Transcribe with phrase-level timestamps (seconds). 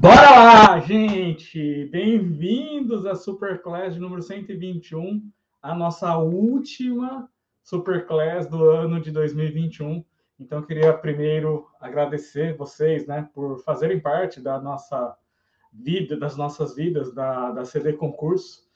[0.00, 1.86] Bora lá, gente!
[1.86, 5.28] Bem-vindos à Superclass de número 121,
[5.60, 7.28] a nossa última
[7.64, 10.04] Superclass do ano de 2021.
[10.38, 15.16] Então, eu queria primeiro agradecer vocês, né, por fazerem parte da nossa
[15.72, 18.68] vida, das nossas vidas, da, da CD Concurso.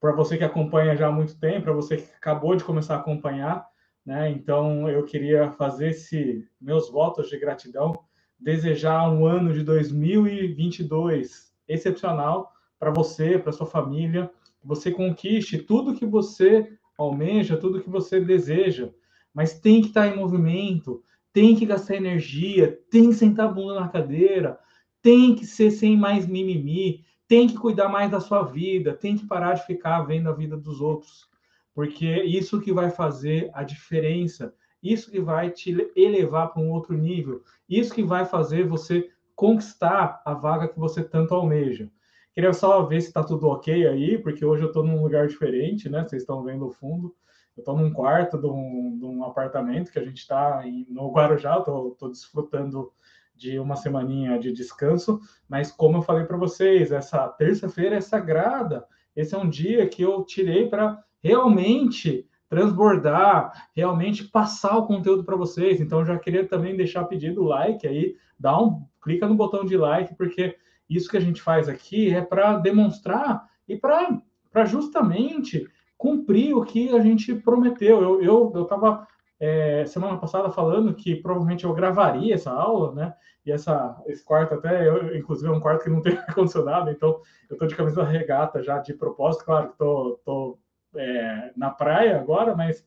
[0.00, 2.98] Para você que acompanha já há muito tempo, para você que acabou de começar a
[3.00, 3.66] acompanhar,
[4.06, 8.06] né, então eu queria fazer esse meus votos de gratidão
[8.38, 15.94] desejar um ano de 2022 excepcional para você, para sua família, que você conquiste tudo
[15.94, 18.90] que você almeja, tudo que você deseja,
[19.34, 23.80] mas tem que estar em movimento, tem que gastar energia, tem que sentar a bunda
[23.80, 24.58] na cadeira,
[25.02, 29.26] tem que ser sem mais mimimi, tem que cuidar mais da sua vida, tem que
[29.26, 31.28] parar de ficar vendo a vida dos outros,
[31.74, 36.70] porque é isso que vai fazer a diferença isso que vai te elevar para um
[36.70, 41.90] outro nível, isso que vai fazer você conquistar a vaga que você tanto almeja.
[42.32, 45.88] Queria só ver se está tudo ok aí, porque hoje eu estou num lugar diferente,
[45.88, 46.06] né?
[46.06, 47.14] Vocês estão vendo o fundo.
[47.56, 51.58] Eu estou num quarto de um, de um, apartamento que a gente está no Guarujá,
[51.58, 52.92] estou desfrutando
[53.34, 58.84] de uma semaninha de descanso, mas como eu falei para vocês, essa terça-feira é sagrada.
[59.14, 65.36] Esse é um dia que eu tirei para realmente transbordar, realmente passar o conteúdo para
[65.36, 65.80] vocês.
[65.80, 70.14] Então, já queria também deixar pedido like aí, dá um, clica no botão de like,
[70.14, 70.56] porque
[70.88, 76.94] isso que a gente faz aqui é para demonstrar e para justamente cumprir o que
[76.96, 78.20] a gente prometeu.
[78.20, 79.06] Eu estava eu, eu
[79.40, 83.14] é, semana passada falando que provavelmente eu gravaria essa aula, né?
[83.46, 87.20] E essa, esse quarto até, eu, inclusive, é um quarto que não tem ar-condicionado, então
[87.48, 90.58] eu estou de camisa regata já de propósito, claro que estou
[90.98, 92.86] é, na praia agora, mas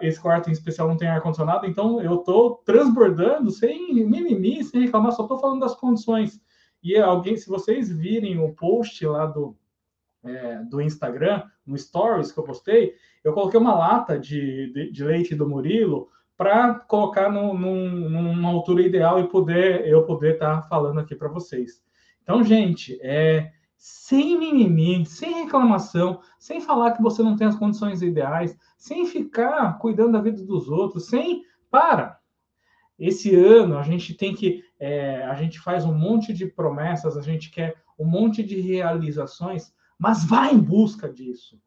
[0.00, 5.12] esse quarto em especial não tem ar-condicionado, então eu estou transbordando sem mimimi, sem reclamar,
[5.12, 6.40] só estou falando das condições.
[6.82, 9.56] E alguém, se vocês virem o post lá do,
[10.24, 15.04] é, do Instagram, no Stories que eu postei, eu coloquei uma lata de, de, de
[15.04, 20.62] leite do Murilo para colocar no, num, numa altura ideal e poder eu poder estar
[20.62, 21.82] tá falando aqui para vocês.
[22.22, 28.02] Então, gente, é, sem mimimi, sem reclamação, sem falar que você não tem as condições
[28.02, 31.44] ideais, sem ficar cuidando da vida dos outros, sem.
[31.70, 32.18] Para!
[32.98, 34.64] Esse ano a gente tem que.
[34.80, 39.72] É, a gente faz um monte de promessas, a gente quer um monte de realizações,
[39.96, 41.60] mas vá em busca disso.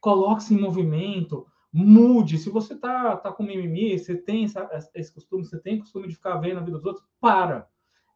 [0.00, 2.38] Coloque-se em movimento, mude.
[2.38, 4.46] Se você tá, tá com mimimi, você tem
[4.94, 7.68] esse costume, você tem costume de ficar vendo a vida dos outros, para!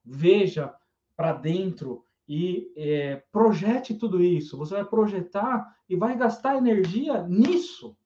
[0.03, 0.75] Veja
[1.16, 4.57] para dentro e é, projete tudo isso.
[4.57, 7.97] Você vai projetar e vai gastar energia nisso.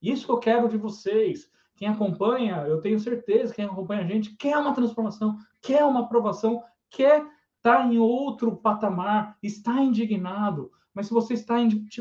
[0.00, 1.50] Isso que eu quero de vocês.
[1.76, 6.62] Quem acompanha, eu tenho certeza, quem acompanha a gente quer uma transformação, quer uma aprovação,
[6.90, 7.20] quer
[7.56, 10.70] estar tá em outro patamar, está indignado.
[10.92, 11.56] Mas se você está,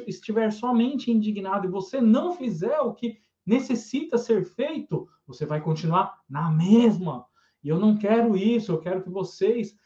[0.07, 6.21] estiver somente indignado e você não fizer o que necessita ser feito, você vai continuar
[6.27, 7.25] na mesma.
[7.63, 9.77] E eu não quero isso, eu quero que vocês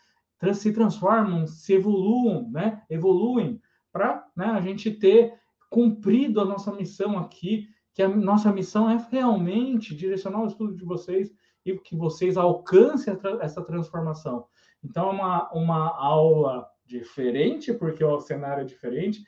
[0.54, 2.82] se transformam, se evoluam, né?
[2.90, 5.34] Evoluem para né, a gente ter
[5.70, 10.84] cumprido a nossa missão aqui, que a nossa missão é realmente direcionar o estudo de
[10.84, 11.32] vocês
[11.66, 14.46] e que vocês alcancem essa transformação.
[14.84, 19.24] Então, é uma, uma aula diferente, porque o cenário é diferente,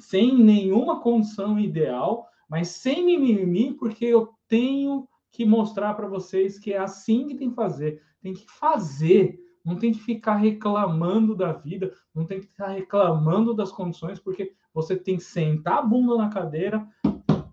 [0.00, 6.72] sem nenhuma condição ideal, mas sem mimimi, porque eu tenho que mostrar para vocês que
[6.72, 8.02] é assim que tem que fazer.
[8.22, 13.54] Tem que fazer, não tem que ficar reclamando da vida, não tem que ficar reclamando
[13.54, 16.86] das condições, porque você tem que sentar a bunda na cadeira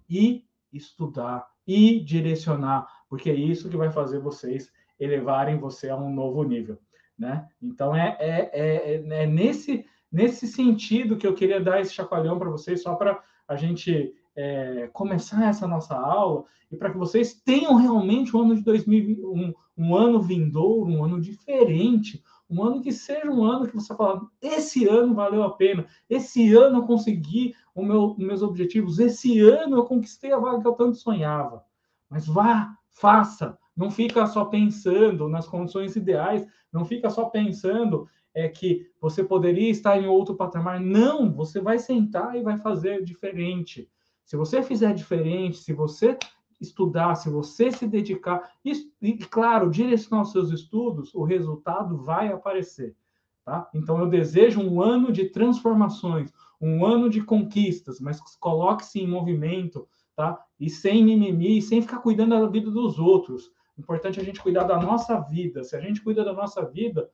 [0.09, 6.13] e estudar e direcionar, porque é isso que vai fazer vocês elevarem você a um
[6.13, 6.77] novo nível,
[7.17, 7.47] né?
[7.61, 12.49] Então é, é, é, é nesse, nesse sentido que eu queria dar esse chacoalhão para
[12.49, 17.75] vocês, só para a gente é, começar essa nossa aula e para que vocês tenham
[17.75, 22.91] realmente um ano de 2021, um, um ano vindouro, um ano diferente, um ano que
[22.91, 27.55] seja um ano que você fala, esse ano valeu a pena, esse ano eu consegui
[27.73, 31.63] o meu, os meus objetivos, esse ano eu conquistei a vaga que eu tanto sonhava.
[32.07, 38.47] Mas vá, faça, não fica só pensando nas condições ideais, não fica só pensando é
[38.47, 40.79] que você poderia estar em outro patamar.
[40.79, 43.89] Não, você vai sentar e vai fazer diferente.
[44.23, 46.17] Se você fizer diferente, se você
[46.61, 48.71] estudar, se você se dedicar, e,
[49.01, 52.95] e claro, direcionar os seus estudos, o resultado vai aparecer.
[53.43, 53.67] Tá?
[53.73, 56.31] Então, eu desejo um ano de transformações,
[56.61, 60.39] um ano de conquistas, mas coloque-se em movimento, tá?
[60.59, 63.51] E sem mimimi, sem ficar cuidando da vida dos outros.
[63.75, 65.63] Importante a gente cuidar da nossa vida.
[65.63, 67.09] Se a gente cuida da nossa vida,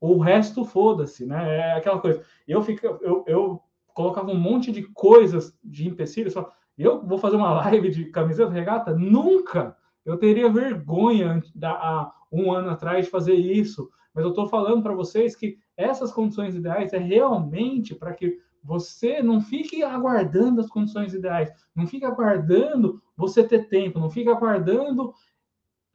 [0.00, 1.56] o resto foda-se, né?
[1.56, 2.22] É aquela coisa.
[2.46, 3.60] Eu, fico, eu, eu
[3.92, 8.50] colocava um monte de coisas de empecilhos, só, eu vou fazer uma live de camiseta
[8.50, 8.94] regata?
[8.94, 9.76] Nunca!
[10.04, 14.82] Eu teria vergonha da, há um ano atrás de fazer isso, mas eu estou falando
[14.82, 20.68] para vocês que essas condições ideais é realmente para que você não fique aguardando as
[20.68, 25.12] condições ideais, não fique aguardando você ter tempo, não fique aguardando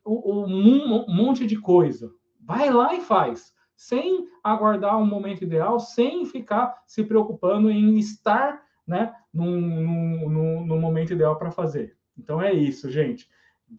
[0.04, 2.12] o, o, um monte de coisa.
[2.40, 8.62] Vai lá e faz, sem aguardar um momento ideal, sem ficar se preocupando em estar
[8.88, 11.98] né, no, momento ideal para fazer.
[12.18, 13.30] Então é isso, gente.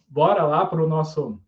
[0.07, 1.39] Bora lá para o nosso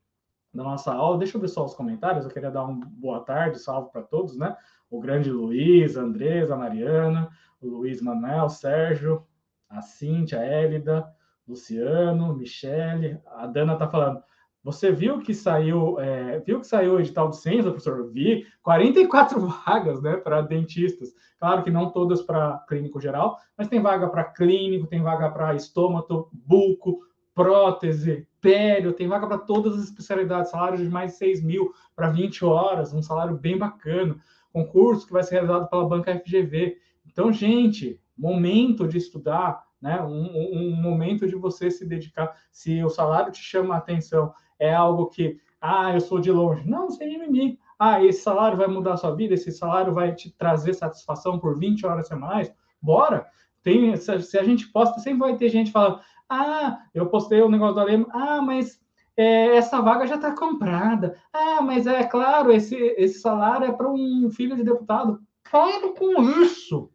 [0.54, 1.18] da nossa aula.
[1.18, 2.26] Deixa eu ver só os comentários.
[2.26, 4.56] Eu queria dar uma boa tarde, salve para todos, né?
[4.90, 7.30] O grande Luiz, a Andresa, a Mariana,
[7.60, 9.26] o Luiz Manuel, Sérgio,
[9.70, 11.06] a Cíntia, a Élida,
[11.48, 13.20] Luciano, Michele.
[13.26, 14.24] A Dana tá falando.
[14.66, 18.10] Você viu que saiu, é, viu que saiu o edital de ciência, professor?
[18.12, 21.14] Vi 44 vagas, né, para dentistas.
[21.40, 25.54] Claro que não todas para clínico geral, mas tem vaga para clínico, tem vaga para
[25.54, 27.02] estômago, buco,
[27.36, 32.10] prótese, pério, tem vaga para todas as especialidades, salário de mais de 6 mil para
[32.10, 34.18] 20 horas, um salário bem bacana.
[34.52, 36.76] Concurso que vai ser realizado pela banca FGV.
[37.06, 40.02] Então, gente, momento de estudar, né?
[40.02, 42.36] Um, um, momento de você se dedicar.
[42.52, 46.68] Se o salário te chama a atenção, é algo que, ah, eu sou de longe.
[46.68, 47.60] Não, sem mimimi.
[47.78, 51.58] Ah, esse salário vai mudar a sua vida, esse salário vai te trazer satisfação por
[51.58, 52.54] 20 horas semanais.
[52.82, 53.28] Bora!
[53.62, 56.00] Tem, se a gente posta, sempre vai ter gente falando,
[56.30, 58.80] ah, eu postei o um negócio do Alema, ah, mas
[59.18, 61.18] é, essa vaga já está comprada.
[61.34, 65.20] Ah, mas é claro, esse, esse salário é para um filho de deputado.
[65.50, 66.92] Para com isso!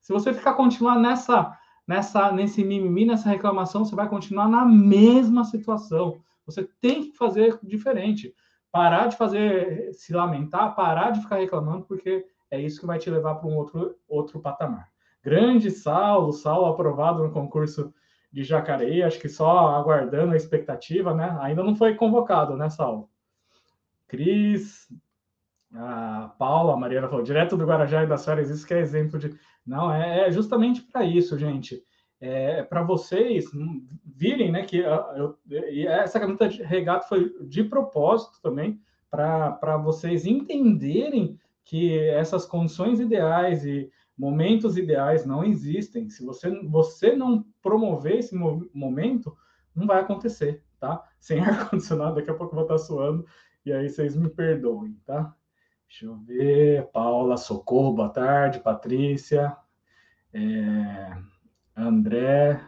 [0.00, 1.52] Se você ficar continuar nessa,
[1.86, 6.20] nessa, nesse mimimi, nessa reclamação, você vai continuar na mesma situação.
[6.46, 8.34] Você tem que fazer diferente.
[8.70, 13.10] Parar de fazer, se lamentar, parar de ficar reclamando, porque é isso que vai te
[13.10, 14.88] levar para um outro, outro patamar.
[15.22, 17.92] Grande Saulo, Saulo aprovado no concurso
[18.30, 21.36] de Jacareí, acho que só aguardando a expectativa, né?
[21.40, 23.08] Ainda não foi convocado, né, Saulo?
[24.06, 24.86] Cris,
[25.74, 29.18] a Paula, a Mariana falou, direto do Guarajá e das férias, isso que é exemplo
[29.18, 29.36] de.
[29.64, 31.82] Não, é, é justamente para isso, gente.
[32.20, 33.46] É, para vocês
[34.04, 35.36] virem, né, que eu,
[35.88, 38.80] essa camisa de regata foi de propósito também,
[39.10, 46.08] para vocês entenderem que essas condições ideais e momentos ideais não existem.
[46.08, 49.36] Se você, você não promover esse momento,
[49.74, 51.04] não vai acontecer, tá?
[51.20, 53.26] Sem ar-condicionado, daqui a pouco eu vou estar suando,
[53.64, 55.34] e aí vocês me perdoem, tá?
[55.88, 56.86] Deixa eu ver.
[56.92, 58.60] Paula, Socorro, boa tarde.
[58.60, 59.56] Patrícia.
[60.32, 61.16] É,
[61.76, 62.60] André.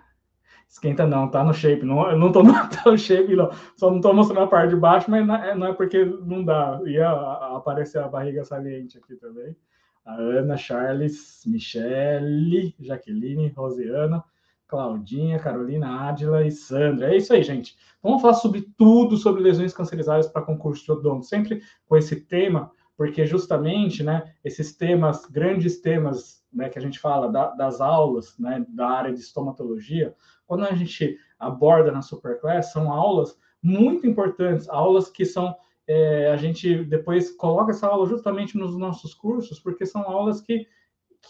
[0.69, 1.85] Esquenta não, tá no shape.
[1.85, 3.51] Não, eu não tô no tá shape, não.
[3.77, 6.45] Só não tô mostrando a parte de baixo, mas não é, não é porque não
[6.45, 6.81] dá.
[6.85, 7.11] Ia
[7.57, 9.57] aparecer a barriga saliente aqui também.
[10.05, 14.23] A Ana, Charles, Michele, Jaqueline, Rosiana,
[14.67, 17.13] Claudinha, Carolina, Adila e Sandra.
[17.13, 17.77] É isso aí, gente.
[18.03, 22.71] Vamos falar sobre tudo sobre lesões cancerizárias para concurso de odonto, sempre com esse tema
[22.99, 28.39] porque justamente, né, esses temas, grandes temas, né, que a gente fala da, das aulas,
[28.39, 30.15] né, da área de estomatologia,
[30.47, 35.55] quando a gente aborda na Superclass, são aulas muito importantes, aulas que são
[35.89, 40.67] é, a gente depois coloca essa aula justamente nos nossos cursos, porque são aulas que,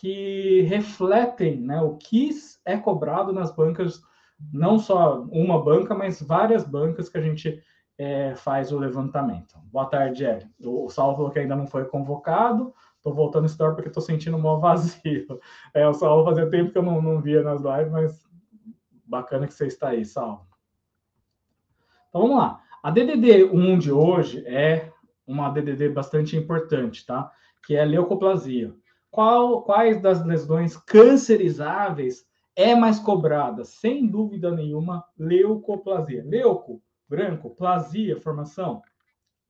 [0.00, 2.30] que refletem né, o que
[2.64, 4.02] é cobrado nas bancas,
[4.52, 7.62] não só uma banca, mas várias bancas que a gente
[7.96, 9.56] é, faz o levantamento.
[9.72, 10.50] Boa tarde, Ed.
[10.64, 12.74] O falou que ainda não foi convocado.
[13.08, 15.40] Estou voltando a história porque estou sentindo um maior vazio.
[15.72, 18.28] É, o Saulo fazia tempo que eu não, não via nas lives, mas
[19.06, 20.46] bacana que você está aí, Saulo.
[22.08, 22.62] Então vamos lá.
[22.82, 24.92] A DDD 1 de hoje é
[25.26, 27.30] uma DDD bastante importante, tá?
[27.66, 28.74] Que é a leucoplasia.
[29.10, 33.64] Qual, quais das lesões cancerizáveis é mais cobrada?
[33.64, 36.22] Sem dúvida nenhuma, leucoplasia.
[36.26, 38.82] Leuco branco, plasia, formação,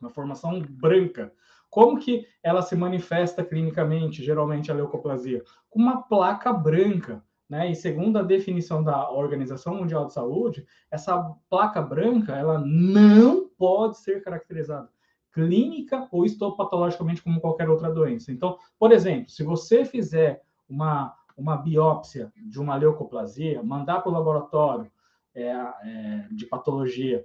[0.00, 1.32] uma formação branca.
[1.70, 5.42] Como que ela se manifesta clinicamente, geralmente a leucoplasia?
[5.68, 7.70] Com uma placa branca, né?
[7.70, 13.98] E segundo a definição da Organização Mundial de Saúde, essa placa branca, ela não pode
[13.98, 14.88] ser caracterizada
[15.32, 18.32] clínica ou histopatologicamente como qualquer outra doença.
[18.32, 24.12] Então, por exemplo, se você fizer uma, uma biópsia de uma leucoplasia, mandar para o
[24.12, 24.90] laboratório
[25.34, 27.24] é, é, de patologia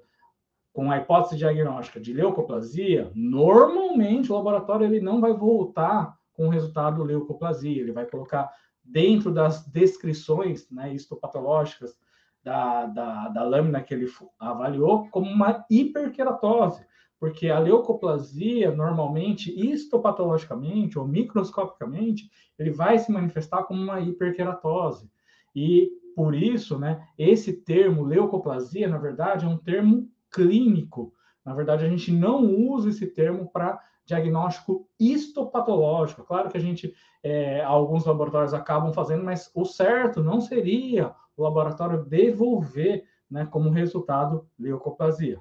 [0.74, 6.50] com a hipótese diagnóstica de leucoplasia, normalmente o laboratório ele não vai voltar com o
[6.50, 8.52] resultado leucoplasia, ele vai colocar
[8.84, 11.96] dentro das descrições né, histopatológicas
[12.44, 16.84] da, da, da lâmina que ele avaliou como uma hiperqueratose,
[17.20, 25.10] porque a leucoplasia, normalmente, histopatologicamente ou microscopicamente, ele vai se manifestar como uma hiperqueratose.
[25.56, 31.14] E por isso, né, esse termo leucoplasia, na verdade, é um termo clínico.
[31.46, 36.24] Na verdade, a gente não usa esse termo para diagnóstico histopatológico.
[36.24, 41.44] Claro que a gente, é, alguns laboratórios acabam fazendo, mas o certo não seria o
[41.44, 45.40] laboratório devolver né, como resultado leucoplasia.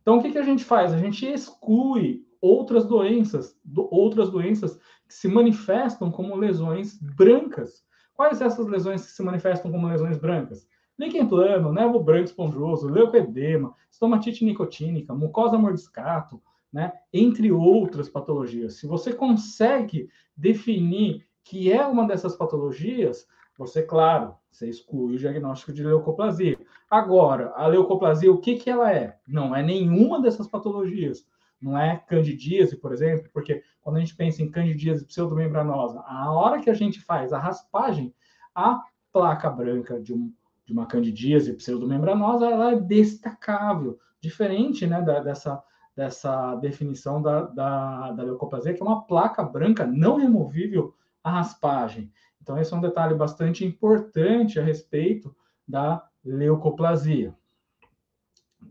[0.00, 0.92] Então, o que, que a gente faz?
[0.92, 7.84] A gente exclui outras doenças, do, outras doenças que se manifestam como lesões brancas.
[8.14, 10.66] Quais essas lesões que se manifestam como lesões brancas?
[10.98, 16.92] Líquen plano, nevo branco esponjoso, leucoedema, estomatite nicotínica, mucosa mordiscato, né?
[17.12, 18.74] entre outras patologias.
[18.74, 23.26] Se você consegue definir que é uma dessas patologias,
[23.58, 26.58] você, claro, você exclui o diagnóstico de leucoplasia.
[26.90, 29.18] Agora, a leucoplasia, o que, que ela é?
[29.26, 31.26] Não é nenhuma dessas patologias.
[31.60, 36.60] Não é candidíase, por exemplo, porque quando a gente pensa em candidíase pseudomembranosa, a hora
[36.60, 38.14] que a gente faz a raspagem,
[38.54, 40.32] a placa branca de, um,
[40.66, 45.62] de uma candidíase pseudomembranosa, ela é destacável, diferente né, da, dessa,
[45.94, 50.92] dessa definição da, da, da leucoplasia, que é uma placa branca não removível
[51.22, 52.12] à raspagem.
[52.42, 55.34] Então, esse é um detalhe bastante importante a respeito
[55.66, 57.34] da leucoplasia.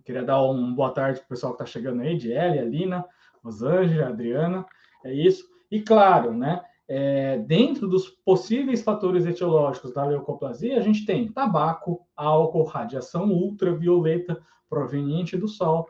[0.04, 3.06] Queria dar uma boa tarde para o pessoal que está chegando aí, de Elia, Lina,
[3.44, 4.66] Rosângela, Adriana,
[5.04, 5.48] é isso.
[5.72, 12.06] E claro, né, é, dentro dos possíveis fatores etiológicos da leucoplasia, a gente tem tabaco,
[12.16, 14.40] álcool, radiação ultravioleta
[14.70, 15.88] proveniente do sol.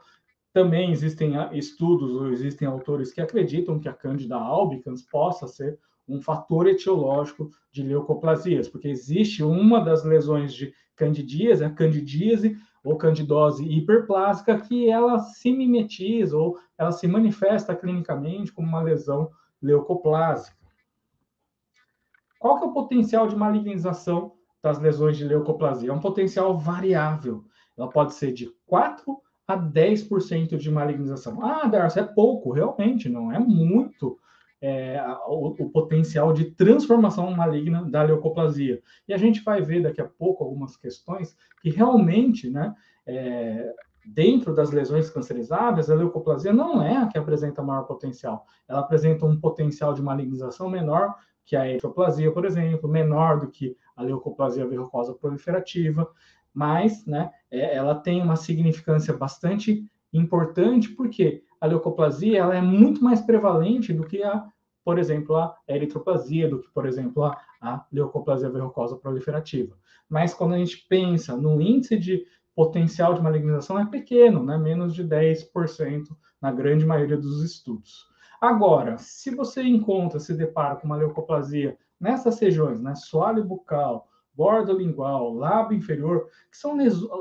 [0.53, 5.77] Também existem ah, estudos ou existem autores que acreditam que a Candida albicans possa ser
[6.07, 12.95] um fator etiológico de leucoplasias, porque existe uma das lesões de candidíase, a candidíase ou
[12.95, 19.29] candidose hiperplásica, que ela se mimetiza ou ela se manifesta clinicamente como uma lesão
[19.61, 20.64] leucoplásica.
[22.39, 25.89] Qual que é o potencial de malignização das lesões de leucoplasia?
[25.89, 27.43] É um potencial variável.
[27.77, 31.43] Ela pode ser de 4 a 10% de malignização.
[31.43, 34.17] Ah, Darcy, é pouco, realmente, não é muito
[34.61, 38.81] é, o, o, potencial de transformação maligna da leucoplasia.
[39.07, 42.73] E a gente vai ver daqui a pouco algumas questões que realmente, né,
[43.05, 43.73] é,
[44.05, 48.45] dentro das lesões cancerizáveis, a leucoplasia não é a que apresenta maior potencial.
[48.67, 51.15] Ela apresenta um potencial de malignização menor
[51.45, 56.09] que a eritroplasia, por exemplo, menor do que a leucoplasia verrucosa proliferativa,
[56.53, 63.03] mas né, é, ela tem uma significância bastante importante, porque a leucoplasia ela é muito
[63.03, 64.45] mais prevalente do que a,
[64.83, 69.77] por exemplo, a eritroplasia, do que, por exemplo, a, a leucoplasia verrucosa proliferativa.
[70.09, 72.25] Mas quando a gente pensa no índice de
[72.55, 74.57] potencial de malignização é pequeno, né?
[74.57, 76.05] menos de 10%
[76.41, 78.07] na grande maioria dos estudos.
[78.39, 84.73] Agora, se você encontra, se depara com uma leucoplasia nessas regiões, né, soalho bucal, borda
[84.73, 86.77] lingual, lábio inferior, que são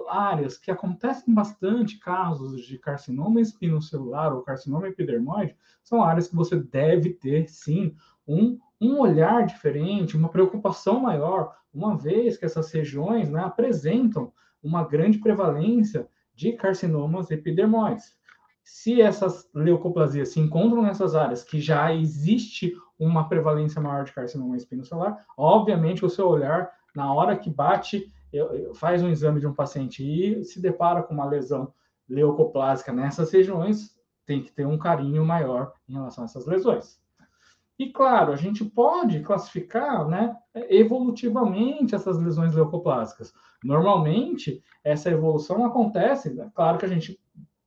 [0.09, 6.56] áreas que acontecem bastante casos de carcinoma espinocelular ou carcinoma epidermoide, são áreas que você
[6.56, 7.94] deve ter, sim,
[8.26, 14.83] um, um olhar diferente, uma preocupação maior, uma vez que essas regiões né, apresentam uma
[14.83, 18.16] grande prevalência de carcinomas epidermoides.
[18.64, 24.56] Se essas leucoplasias se encontram nessas áreas que já existe uma prevalência maior de carcinoma
[24.56, 28.11] espinocelular, obviamente o seu olhar na hora que bate,
[28.75, 31.73] faz um exame de um paciente e se depara com uma lesão
[32.09, 36.99] leucoplásica nessas regiões, tem que ter um carinho maior em relação a essas lesões.
[37.78, 40.37] E claro, a gente pode classificar né,
[40.71, 43.33] evolutivamente essas lesões leucoplásicas.
[43.62, 47.21] Normalmente, essa evolução acontece, né, claro que a gente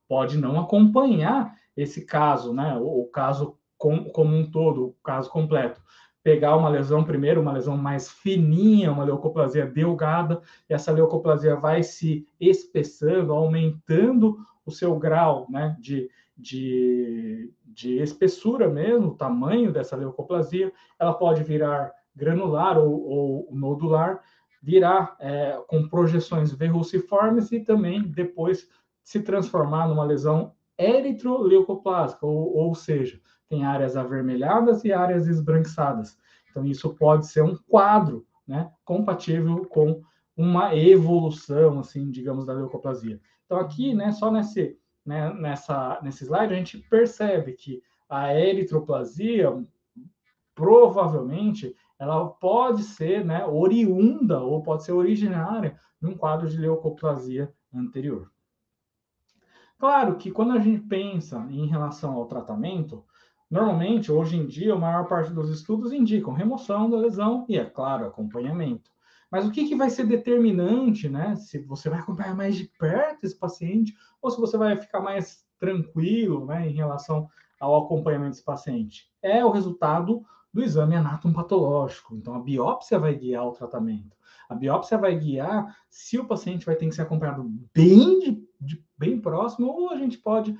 [0.08, 5.80] pode não acompanhar esse caso, né, o, caso com, como um todo, o caso completo.
[6.24, 11.82] Pegar uma lesão primeiro, uma lesão mais fininha, uma leucoplasia delgada, e essa leucoplasia vai
[11.82, 19.96] se espessando, aumentando o seu grau né, de, de, de espessura mesmo, o tamanho dessa
[19.96, 24.20] leucoplasia, ela pode virar granular ou, ou nodular,
[24.60, 28.68] virar é, com projeções verruciformes e também depois
[29.08, 36.18] se transformar numa lesão eritroleucoplásica, ou, ou seja, tem áreas avermelhadas e áreas esbranquiçadas.
[36.50, 40.02] Então, isso pode ser um quadro né, compatível com
[40.36, 43.18] uma evolução, assim, digamos, da leucoplasia.
[43.46, 49.58] Então, aqui, né, só nesse, né, nessa, nesse slide, a gente percebe que a eritroplasia,
[50.54, 57.50] provavelmente, ela pode ser né, oriunda ou pode ser originária de um quadro de leucoplasia
[57.72, 58.30] anterior.
[59.78, 63.04] Claro que quando a gente pensa em relação ao tratamento,
[63.48, 67.64] normalmente, hoje em dia, a maior parte dos estudos indicam remoção da lesão e, é
[67.64, 68.90] claro, acompanhamento.
[69.30, 71.36] Mas o que, que vai ser determinante, né?
[71.36, 75.46] Se você vai acompanhar mais de perto esse paciente ou se você vai ficar mais
[75.58, 77.28] tranquilo, né, em relação
[77.60, 79.10] ao acompanhamento desse paciente?
[79.22, 82.16] É o resultado do exame anatomopatológico.
[82.16, 84.16] Então, a biópsia vai guiar o tratamento.
[84.48, 87.44] A biópsia vai guiar se o paciente vai ter que ser acompanhado
[87.74, 88.47] bem, de,
[88.98, 90.56] bem próximo ou a gente pode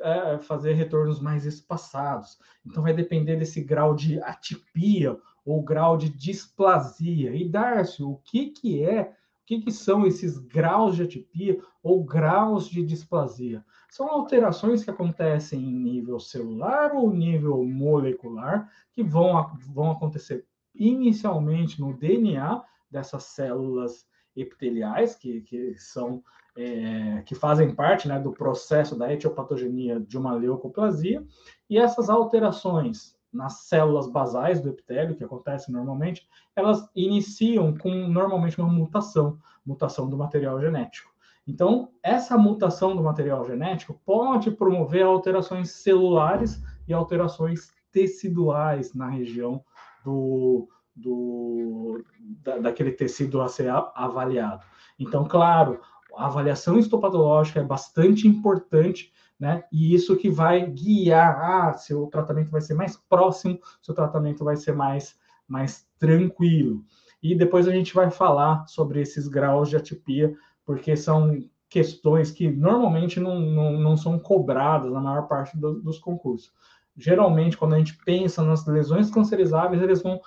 [0.00, 2.38] é, fazer retornos mais espaçados.
[2.64, 7.34] Então, vai depender desse grau de atipia ou grau de displasia.
[7.34, 12.04] E, Darcio, o que, que é, o que, que são esses graus de atipia ou
[12.04, 13.64] graus de displasia?
[13.90, 21.80] São alterações que acontecem em nível celular ou nível molecular, que vão, vão acontecer inicialmente
[21.80, 24.06] no DNA dessas células
[24.36, 26.22] epiteliais, que, que são
[26.60, 31.24] é, que fazem parte né, do processo da etiopatogenia de uma leucoplasia,
[31.68, 38.60] e essas alterações nas células basais do epitélio, que acontece normalmente, elas iniciam com normalmente
[38.60, 41.10] uma mutação, mutação do material genético.
[41.46, 49.64] Então, essa mutação do material genético pode promover alterações celulares e alterações teciduais na região
[50.04, 52.04] do, do
[52.42, 54.64] da, daquele tecido a ser avaliado.
[54.98, 55.80] Então, claro,
[56.20, 59.64] a avaliação histopatológica é bastante importante né?
[59.72, 63.94] E isso que vai guiar ah, se o tratamento vai ser mais próximo, se o
[63.94, 65.16] tratamento vai ser mais,
[65.48, 66.84] mais tranquilo.
[67.22, 72.50] E depois a gente vai falar sobre esses graus de atipia, porque são questões que
[72.50, 76.52] normalmente não, não, não são cobradas na maior parte do, dos concursos.
[76.94, 80.20] Geralmente, quando a gente pensa nas lesões cancerizáveis, eles vão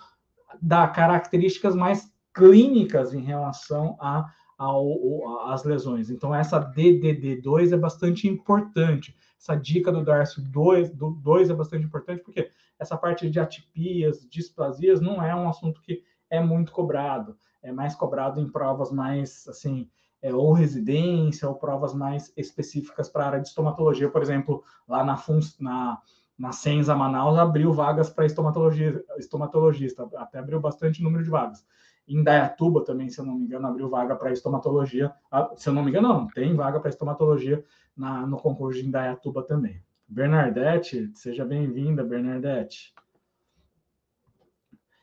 [0.60, 4.26] dar características mais clínicas em relação a
[4.64, 6.10] ao, lesões.
[6.10, 9.16] Então, essa DDD2 é bastante importante.
[9.40, 14.28] Essa dica do Darcio 2, do 2 é bastante importante, porque essa parte de atipias,
[14.30, 17.36] displasias, não é um assunto que é muito cobrado.
[17.62, 19.90] É mais cobrado em provas mais, assim,
[20.22, 24.10] é, ou residência, ou provas mais específicas para a área de estomatologia.
[24.10, 25.22] Por exemplo, lá na,
[25.60, 26.02] na,
[26.38, 31.66] na Senza Manaus abriu vagas para estomatologista, até abriu bastante número de vagas.
[32.08, 35.14] Em Dayatuba também, se eu não me engano, abriu vaga para estomatologia.
[35.32, 37.64] Ah, se eu não me engano, não, tem vaga para estomatologia
[37.96, 39.82] na, no concurso de Indaiatuba também.
[40.08, 42.94] Bernardete, seja bem-vinda, Bernardete.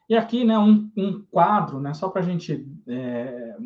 [0.09, 3.57] E aqui, né, um, um quadro, né, só para a gente é,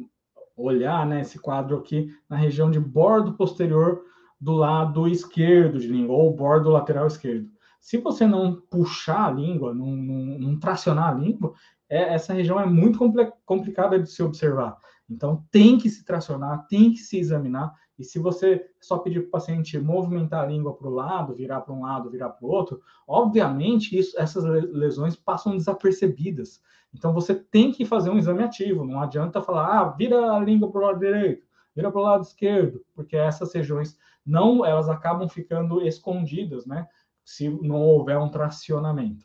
[0.56, 4.02] olhar, né, esse quadro aqui na região de bordo posterior
[4.40, 7.50] do lado esquerdo de língua, ou bordo lateral esquerdo.
[7.80, 11.54] Se você não puxar a língua, não, não, não tracionar a língua,
[11.94, 12.98] é, essa região é muito
[13.46, 14.76] complicada de se observar.
[15.08, 17.72] Então, tem que se tracionar, tem que se examinar.
[17.96, 21.60] E se você só pedir para o paciente movimentar a língua para o lado, virar
[21.60, 26.60] para um lado, virar para o outro, obviamente isso, essas lesões passam desapercebidas.
[26.92, 28.84] Então, você tem que fazer um exame ativo.
[28.84, 32.24] Não adianta falar, ah, vira a língua para o lado direito, vira para o lado
[32.24, 36.88] esquerdo, porque essas regiões não, elas acabam ficando escondidas, né?
[37.24, 39.24] Se não houver um tracionamento.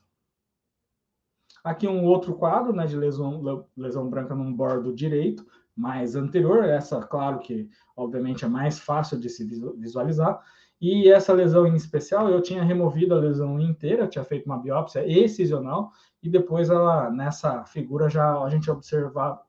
[1.70, 6.64] Aqui um outro quadro né, de lesão, lesão branca num bordo direito, mais anterior.
[6.64, 9.46] Essa, claro que, obviamente, é mais fácil de se
[9.78, 10.44] visualizar.
[10.82, 15.08] E essa lesão em especial, eu tinha removido a lesão inteira, tinha feito uma biópsia
[15.08, 15.92] excisional,
[16.24, 19.40] e depois ela, nessa figura já a gente observar,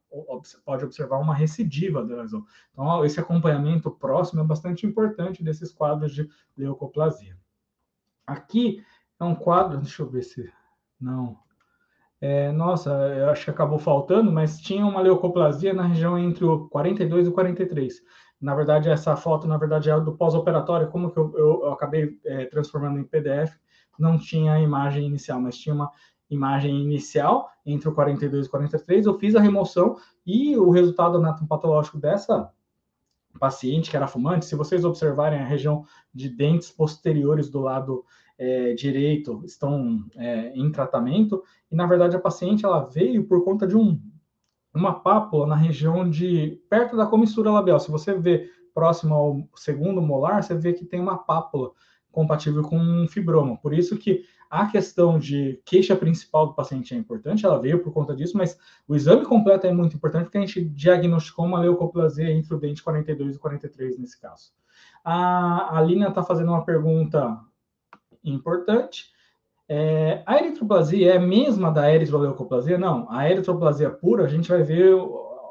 [0.63, 2.45] pode observar uma recidiva da lesão.
[2.71, 7.35] Então, esse acompanhamento próximo é bastante importante desses quadros de leucoplasia.
[8.27, 8.85] Aqui
[9.19, 10.53] é um quadro, deixa eu ver se.
[11.01, 11.39] Não,
[12.21, 16.69] é, nossa, eu acho que acabou faltando, mas tinha uma leucoplasia na região entre o
[16.69, 18.03] 42 e o 43.
[18.41, 22.19] Na verdade, essa foto, na verdade, é do pós-operatório, como que eu, eu, eu acabei
[22.25, 23.55] é, transformando em PDF,
[23.99, 25.91] não tinha a imagem inicial, mas tinha uma
[26.29, 31.19] imagem inicial entre o 42 e o 43, eu fiz a remoção e o resultado
[31.19, 32.51] anatomopatológico dessa
[33.39, 38.05] paciente que era fumante, se vocês observarem a região de dentes posteriores do lado
[38.41, 43.67] é, direito estão é, em tratamento, e na verdade a paciente ela veio por conta
[43.67, 44.01] de um,
[44.75, 47.79] uma pápula na região de perto da comissura labial.
[47.79, 51.73] Se você vê próximo ao segundo molar, você vê que tem uma pápula
[52.11, 53.59] compatível com um fibroma.
[53.59, 57.93] Por isso que a questão de queixa principal do paciente é importante, ela veio por
[57.93, 62.33] conta disso, mas o exame completo é muito importante porque a gente diagnosticou uma leucoplasia
[62.33, 64.51] entre o dente 42 e 43 nesse caso.
[65.05, 67.39] A, a Lina está fazendo uma pergunta
[68.25, 69.11] importante.
[69.69, 72.77] É, a eritroplasia é a mesma da eritroleucoplasia?
[72.77, 74.95] Não, a eritroplasia pura, a gente vai ver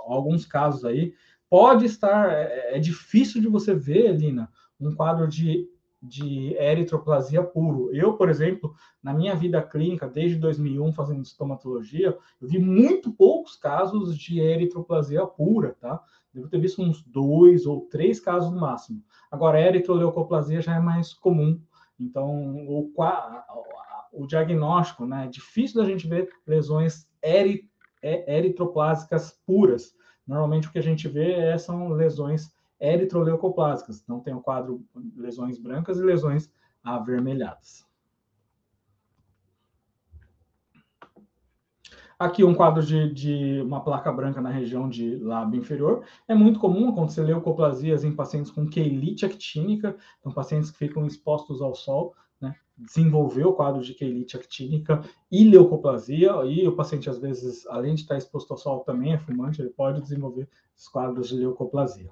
[0.07, 1.13] alguns casos aí.
[1.49, 5.67] Pode estar, é, é difícil de você ver, Lina, um quadro de,
[6.01, 7.93] de eritroplasia puro.
[7.93, 13.55] Eu, por exemplo, na minha vida clínica, desde 2001, fazendo estomatologia, eu vi muito poucos
[13.55, 16.01] casos de eritroplasia pura, tá?
[16.33, 19.03] Devo ter visto uns dois ou três casos no máximo.
[19.31, 21.59] Agora, eritroleucoplasia já é mais comum.
[21.99, 22.91] Então, o,
[24.11, 25.25] o diagnóstico, né?
[25.25, 27.69] É difícil da gente ver lesões eri,
[28.01, 29.93] é, eritroplásicas puras.
[30.25, 34.01] Normalmente, o que a gente vê é, são lesões eritroleucoplásicas.
[34.01, 34.85] Então, tem o quadro
[35.15, 36.51] lesões brancas e lesões
[36.83, 37.88] avermelhadas.
[42.19, 46.03] Aqui um quadro de, de, uma placa branca na região de lábio inferior.
[46.27, 51.61] É muito comum acontecer leucoplasias em pacientes com quelite actínica, então pacientes que ficam expostos
[51.61, 52.53] ao sol, né?
[53.13, 55.01] O quadro de quelite actínica
[55.31, 59.17] e leucoplasia, e o paciente, às vezes, além de estar exposto ao sol, também é
[59.17, 62.09] fumante, ele pode desenvolver esses quadros de leucoplasia.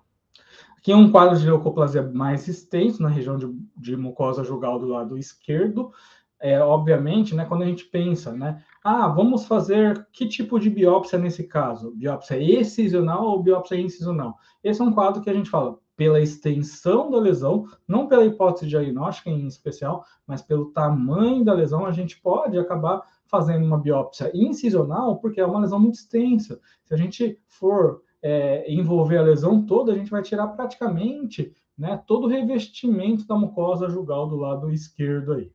[0.77, 4.87] Aqui é um quadro de leucoplasia mais extenso na região de, de mucosa jugal do
[4.87, 5.91] lado esquerdo,
[6.39, 11.17] é, obviamente, né, quando a gente pensa, né, ah, vamos fazer que tipo de biópsia
[11.17, 11.93] nesse caso?
[11.95, 14.37] Biópsia excisional ou biópsia incisional?
[14.63, 18.67] Esse é um quadro que a gente fala pela extensão da lesão, não pela hipótese
[18.67, 24.31] diagnóstica em especial, mas pelo tamanho da lesão, a gente pode acabar fazendo uma biópsia
[24.33, 26.61] incisional, porque é uma lesão muito extensa.
[26.83, 32.01] Se a gente for é, envolver a lesão toda, a gente vai tirar praticamente né,
[32.05, 35.51] todo o revestimento da mucosa jugal do lado esquerdo aí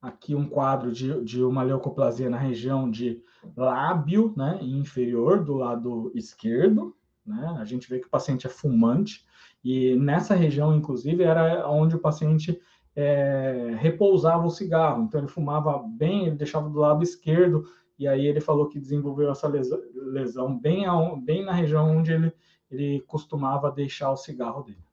[0.00, 3.22] aqui um quadro de, de uma leucoplasia na região de
[3.56, 6.96] lábio né, inferior, do lado esquerdo.
[7.24, 7.56] Né?
[7.58, 9.24] A gente vê que o paciente é fumante,
[9.62, 12.58] e nessa região, inclusive, era onde o paciente
[12.96, 15.04] é, repousava o cigarro.
[15.04, 17.64] Então, ele fumava bem, ele deixava do lado esquerdo,
[17.98, 20.86] e aí ele falou que desenvolveu essa lesão, bem,
[21.22, 22.32] bem na região onde ele,
[22.70, 24.89] ele costumava deixar o cigarro dele.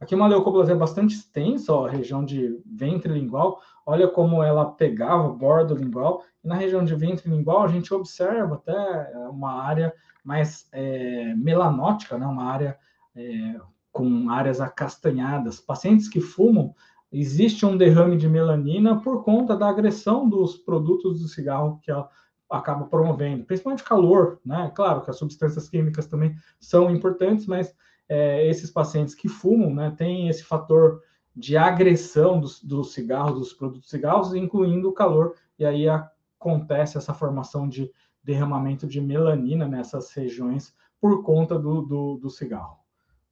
[0.00, 3.60] Aqui uma leucoplasia bastante extensa, ó, região de ventre lingual.
[3.86, 6.24] Olha como ela pegava o bordo lingual.
[6.42, 9.94] E na região de ventre lingual a gente observa até uma área
[10.24, 12.26] mais é, melanótica, né?
[12.26, 12.78] uma área
[13.14, 13.56] é,
[13.92, 15.60] com áreas acastanhadas.
[15.60, 16.74] Pacientes que fumam,
[17.12, 22.08] existe um derrame de melanina por conta da agressão dos produtos do cigarro que ela
[22.50, 24.70] acaba promovendo, principalmente calor, né?
[24.74, 27.74] Claro que as substâncias químicas também são importantes, mas
[28.08, 31.02] é, esses pacientes que fumam, né, têm esse fator
[31.34, 37.12] de agressão dos, do cigarro, dos produtos cigarros, incluindo o calor, e aí acontece essa
[37.12, 37.90] formação de
[38.22, 42.78] derramamento de melanina nessas regiões por conta do, do, do cigarro.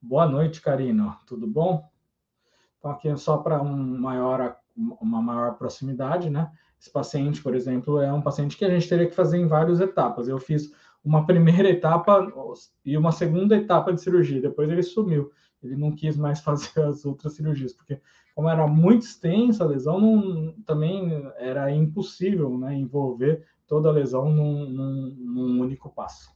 [0.00, 1.88] Boa noite, Karina, tudo bom?
[2.78, 6.50] Então, aqui é só para um maior, uma maior proximidade, né?
[6.80, 9.78] Esse paciente, por exemplo, é um paciente que a gente teria que fazer em várias
[9.78, 10.26] etapas.
[10.26, 10.72] Eu fiz
[11.04, 12.32] uma primeira etapa
[12.84, 14.40] e uma segunda etapa de cirurgia.
[14.40, 15.30] Depois ele sumiu.
[15.62, 18.00] Ele não quis mais fazer as outras cirurgias, porque
[18.34, 24.30] como era muito extensa a lesão, não, também era impossível né, envolver toda a lesão
[24.30, 26.30] num, num, num único passo.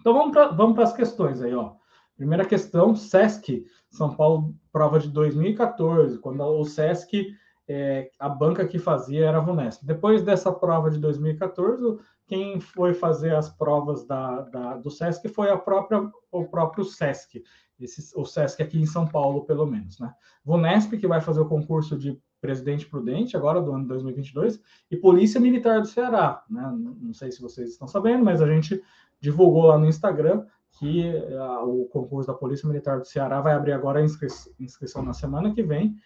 [0.00, 1.74] Então vamos para vamos as questões aí, ó.
[2.16, 7.32] Primeira questão, SESC, São Paulo, prova de 2014, quando o SESC,
[7.68, 9.84] é, a banca que fazia era a Vunesp.
[9.84, 15.50] Depois dessa prova de 2014, quem foi fazer as provas da, da, do SESC foi
[15.50, 17.42] a própria, o próprio SESC,
[17.78, 19.98] esse, o SESC aqui em São Paulo, pelo menos.
[19.98, 20.12] Né?
[20.44, 25.40] Vunesp, que vai fazer o concurso de presidente prudente, agora do ano 2022, e Polícia
[25.40, 26.42] Militar do Ceará.
[26.48, 26.72] Né?
[27.00, 28.82] Não sei se vocês estão sabendo, mas a gente
[29.20, 30.44] divulgou lá no Instagram
[30.78, 31.04] que
[31.34, 34.28] a, o concurso da Polícia Militar do Ceará vai abrir agora a inscri
[34.60, 35.96] inscrição na semana que vem,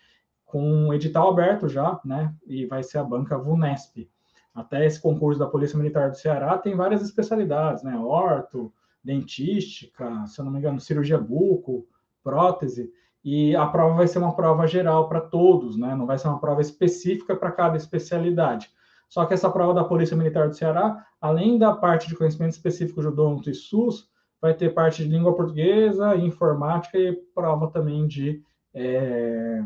[0.52, 2.34] com um edital aberto já, né?
[2.46, 4.06] E vai ser a banca Vunesp.
[4.54, 7.96] Até esse concurso da Polícia Militar do Ceará tem várias especialidades, né?
[7.96, 8.70] Orto,
[9.02, 11.86] dentística, se eu não me engano, cirurgia buco,
[12.22, 12.92] prótese.
[13.24, 15.94] E a prova vai ser uma prova geral para todos, né?
[15.94, 18.70] Não vai ser uma prova específica para cada especialidade.
[19.08, 23.00] Só que essa prova da Polícia Militar do Ceará, além da parte de conhecimento específico
[23.00, 24.06] de odonto e SUS,
[24.38, 28.42] vai ter parte de língua portuguesa, informática e prova também de
[28.74, 29.64] é,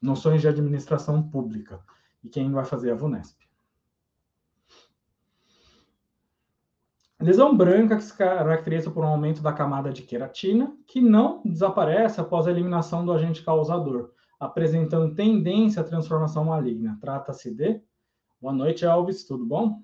[0.00, 1.80] noções de administração pública.
[2.22, 3.48] E quem vai fazer é a VUNESP.
[7.20, 12.18] Lesão branca que se caracteriza por um aumento da camada de queratina, que não desaparece
[12.18, 16.96] após a eliminação do agente causador, apresentando tendência à transformação maligna.
[16.98, 17.82] Trata-se de.
[18.40, 19.82] Boa noite, Elvis, tudo bom?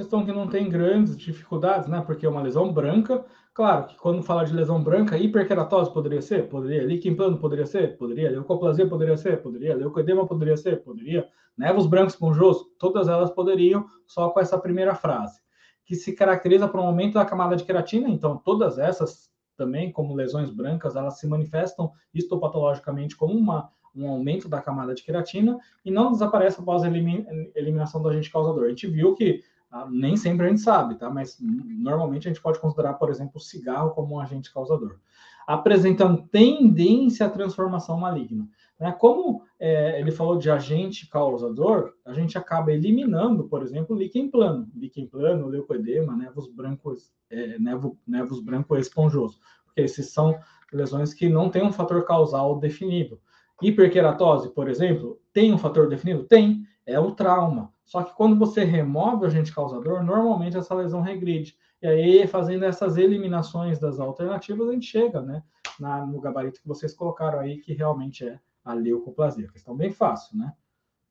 [0.00, 2.02] Questão que não tem grandes dificuldades, né?
[2.04, 6.48] Porque é uma lesão branca Claro que quando fala de lesão branca, hiperkeratose poderia ser?
[6.48, 6.82] Poderia.
[6.82, 7.98] Líquen plano poderia ser?
[7.98, 8.30] Poderia.
[8.30, 9.42] Leucoplasia poderia ser?
[9.42, 9.76] Poderia.
[9.76, 10.82] Leucodema poderia ser?
[10.82, 11.28] Poderia.
[11.58, 12.70] Nevos brancos esponjoso?
[12.78, 15.40] Todas elas poderiam, só com essa primeira frase.
[15.84, 20.14] Que se caracteriza por um aumento da camada de queratina, então todas essas também, como
[20.14, 25.90] lesões brancas, elas se manifestam histopatologicamente como uma, um aumento da camada de queratina e
[25.90, 28.64] não desaparece após a eliminação do agente causador.
[28.64, 29.42] A gente viu que
[29.90, 31.08] nem sempre a gente sabe, tá?
[31.08, 34.98] Mas normalmente a gente pode considerar, por exemplo, o cigarro como um agente causador.
[35.46, 38.48] Apresentando tendência à transformação maligna.
[38.78, 38.92] Né?
[38.92, 44.68] Como é, ele falou de agente causador, a gente acaba eliminando, por exemplo, líquen plano.
[44.74, 49.38] Líquen plano, leucoedema, nevos brancos, é, nevo, nevos branco esponjoso.
[49.64, 50.38] Porque esses são
[50.72, 53.20] lesões que não têm um fator causal definido.
[53.62, 56.24] Hiperkeratose, por exemplo, tem um fator definido?
[56.24, 57.72] Tem, é o trauma.
[57.90, 61.56] Só que quando você remove o agente causador, normalmente essa lesão regride.
[61.82, 65.42] E aí, fazendo essas eliminações das alternativas, a gente chega né,
[65.76, 69.48] na, no gabarito que vocês colocaram aí, que realmente é a leucoplasia.
[69.48, 70.52] Questão bem fácil, né?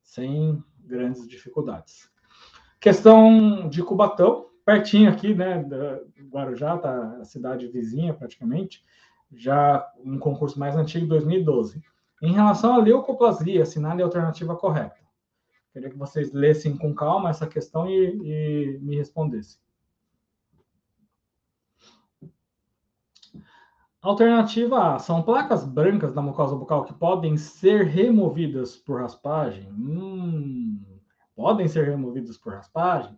[0.02, 2.10] Sem grandes dificuldades.
[2.80, 5.62] Questão de Cubatão, pertinho aqui, né?
[5.62, 8.86] Da Guarujá, tá a cidade vizinha praticamente,
[9.34, 11.84] já um concurso mais antigo, 2012.
[12.24, 15.09] Em relação à leucoplasia, assinale a alternativa correta.
[15.80, 19.58] Queria que vocês lessem com calma essa questão e, e me respondessem.
[24.02, 29.72] Alternativa A: são placas brancas da mucosa bucal que podem ser removidas por raspagem?
[29.72, 30.84] Hum,
[31.34, 33.18] podem ser removidas por raspagem?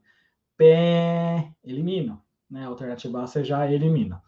[0.56, 2.22] Pé, elimina.
[2.48, 2.66] Né?
[2.66, 4.22] Alternativa A você já elimina.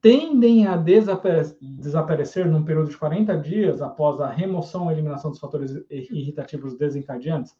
[0.00, 5.40] Tendem a desaparecer, desaparecer num período de 40 dias após a remoção ou eliminação dos
[5.40, 7.54] fatores irritativos desencadeantes?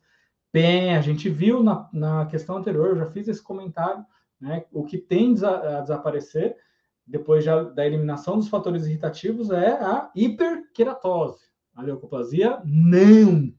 [0.57, 4.03] Bem, a gente viu na, na questão anterior, eu já fiz esse comentário,
[4.41, 4.65] né?
[4.73, 6.57] O que tende a, a desaparecer
[7.07, 11.45] depois já, da eliminação dos fatores irritativos é a hiperqueratose.
[11.75, 13.53] A leucoplasia, não.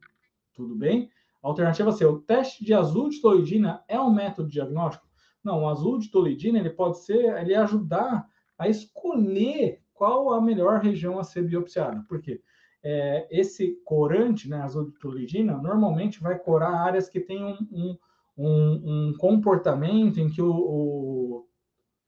[0.56, 1.12] Tudo bem?
[1.40, 5.06] Alternativa C, o teste de azul de tolidina é um método diagnóstico?
[5.44, 10.80] Não, o azul de tolidina, ele pode ser, ele ajudar a escolher qual a melhor
[10.80, 12.04] região a ser biopsiada.
[12.10, 12.42] Por quê?
[12.84, 17.98] É, esse corante, né, azolitolidina, normalmente vai corar áreas que têm um, um,
[18.38, 21.48] um, um comportamento em que o, o,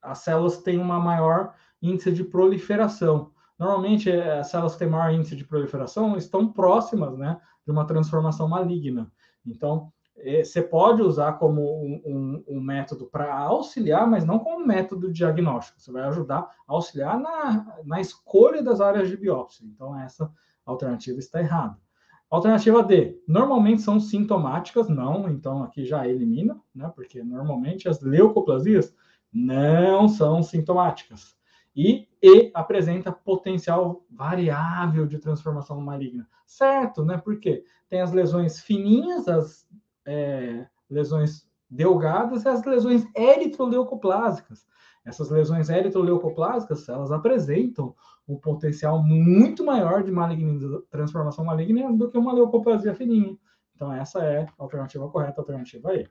[0.01, 3.31] as células têm uma maior índice de proliferação.
[3.57, 7.85] Normalmente, é, as células que têm maior índice de proliferação estão próximas né, de uma
[7.85, 9.11] transformação maligna.
[9.45, 14.65] Então, é, você pode usar como um, um, um método para auxiliar, mas não como
[14.65, 15.79] método diagnóstico.
[15.79, 19.65] Você vai ajudar a auxiliar na, na escolha das áreas de biópsia.
[19.65, 20.31] Então, essa
[20.69, 21.77] alternativa está errada.
[22.29, 26.91] Alternativa D, normalmente são sintomáticas, não, então aqui já elimina, né?
[26.95, 28.93] Porque normalmente as leucoplasias
[29.33, 31.35] não são sintomáticas.
[31.75, 36.27] E E apresenta potencial variável de transformação maligna.
[36.45, 37.17] Certo, né?
[37.17, 39.67] Porque tem as lesões fininhas, as
[40.05, 44.67] é, lesões delgadas e as lesões eritroleucoplásicas.
[45.05, 47.95] Essas lesões eritroleucoplásicas, elas apresentam
[48.29, 53.35] um potencial muito maior de malignização, transformação maligna do que uma leucoplasia fininha.
[53.75, 56.07] Então, essa é a alternativa correta, a alternativa E.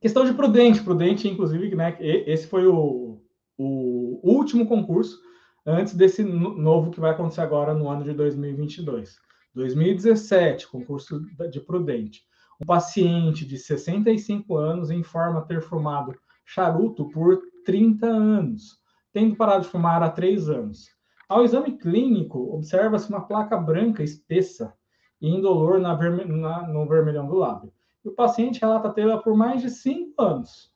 [0.00, 0.82] Questão de prudente.
[0.82, 3.20] Prudente, inclusive, né, esse foi o,
[3.58, 5.20] o último concurso
[5.66, 9.18] antes desse novo que vai acontecer agora no ano de 2022.
[9.54, 12.22] 2017, concurso de prudente.
[12.60, 18.83] Um paciente de 65 anos informa ter fumado charuto por 30 anos
[19.14, 20.90] tendo parado de fumar há três anos.
[21.28, 24.74] Ao exame clínico, observa-se uma placa branca espessa
[25.22, 25.96] e indolor na
[26.26, 27.72] na, no vermelhão do lábio.
[28.04, 30.70] E o paciente relata tê-la por mais de cinco anos.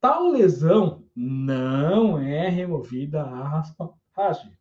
[0.00, 4.52] Tal lesão não é removida a raspagem.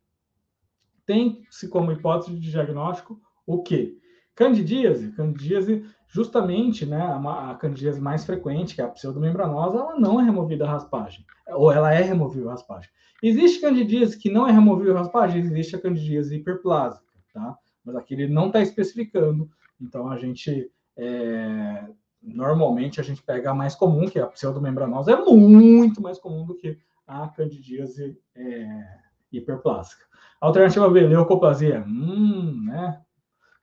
[1.06, 3.98] Tem-se como hipótese de diagnóstico o quê?
[4.34, 5.12] Candidíase.
[5.12, 10.24] Candidíase justamente né, a, a candidíase mais frequente, que é a pseudomembranosa, ela não é
[10.24, 12.90] removida a raspagem, ou ela é removível a raspagem.
[13.24, 17.58] Existe candidíase que não é removível a raspagem, existe a candidíase hiperplásica, tá?
[17.86, 21.88] Mas aqui ele não está especificando, então a gente, é,
[22.22, 26.46] normalmente a gente pega a mais comum, que é a pseudomembranosa, é muito mais comum
[26.46, 28.86] do que a candidíase é,
[29.32, 30.04] hiperplásica.
[30.42, 33.02] Alternativa B, leucoplasia, hum, né?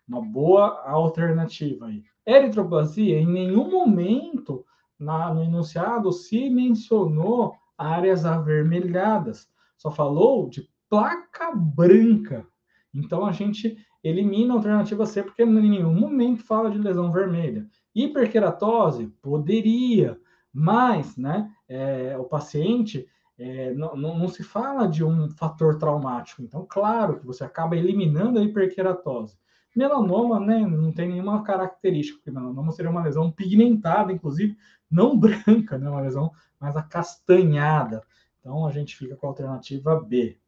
[0.09, 2.03] Uma boa alternativa aí.
[2.29, 4.65] Eritroplasia, em nenhum momento
[4.99, 12.47] na, no enunciado se mencionou áreas avermelhadas, só falou de placa branca.
[12.93, 17.67] Então a gente elimina a alternativa C porque em nenhum momento fala de lesão vermelha.
[17.95, 20.21] Hiperkeratose poderia,
[20.53, 23.07] mas, né, é, o paciente,
[23.39, 26.43] é, não, não, não, se fala de um fator traumático.
[26.43, 29.39] Então, claro que você acaba eliminando a hiperqueratose.
[29.77, 34.57] Melanoma, né, não tem nenhuma característica, porque melanoma seria uma lesão pigmentada, inclusive,
[34.91, 38.03] não branca, né, uma lesão mais acastanhada.
[38.41, 40.39] Então, a gente fica com a alternativa B.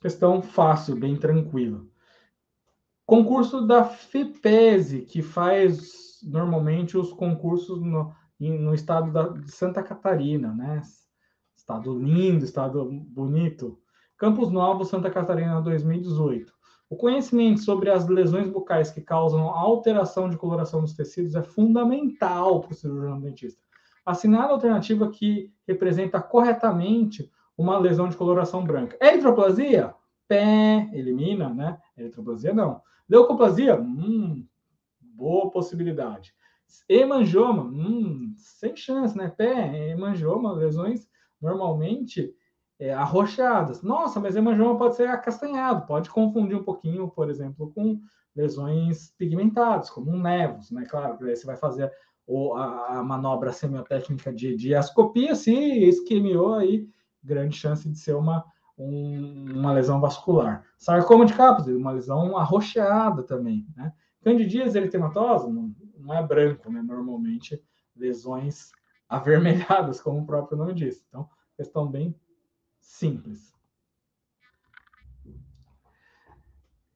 [0.00, 1.84] Questão fácil, bem tranquila.
[3.04, 10.52] Concurso da FIPESE, que faz normalmente os concursos no, no estado da, de Santa Catarina,
[10.52, 10.82] né?
[11.56, 13.80] Estado lindo, estado bonito.
[14.16, 16.52] Campos Novos, Santa Catarina, 2018.
[16.90, 22.60] O conhecimento sobre as lesões bucais que causam alteração de coloração dos tecidos é fundamental
[22.60, 23.60] para o cirurgião dentista.
[24.06, 28.96] Assinar a alternativa que representa corretamente uma lesão de coloração branca.
[29.02, 29.94] Eritroplasia?
[30.26, 31.78] Pé, elimina, né?
[31.96, 32.80] Eritroplasia não.
[33.06, 33.78] Leucoplasia?
[33.78, 34.46] Hum,
[35.00, 36.32] boa possibilidade.
[36.88, 37.64] Hemangioma?
[37.64, 39.28] Hum, sem chance, né?
[39.28, 41.06] Pé, hemangioma, lesões
[41.40, 42.34] normalmente
[42.78, 43.82] é, arroxeadas.
[43.82, 48.00] Nossa, mas hemangioma pode ser acastanhado, pode confundir um pouquinho, por exemplo, com
[48.34, 50.84] lesões pigmentadas, como um nevos, né?
[50.88, 51.92] Claro, aí você vai fazer
[52.26, 56.86] o, a, a, manobra semiotécnica de, de ascopia, se esquemiou aí,
[57.22, 58.44] grande chance de ser uma,
[58.78, 60.64] um, uma lesão vascular.
[60.76, 63.92] Sarcoma de Kaposi, uma lesão arroxeada também, né?
[64.22, 66.80] Candidíase eritematosa, não, não é branco, né?
[66.82, 67.60] Normalmente
[67.96, 68.70] lesões
[69.08, 71.02] avermelhadas, como o próprio nome diz.
[71.08, 72.14] Então, questão bem
[72.88, 73.54] simples.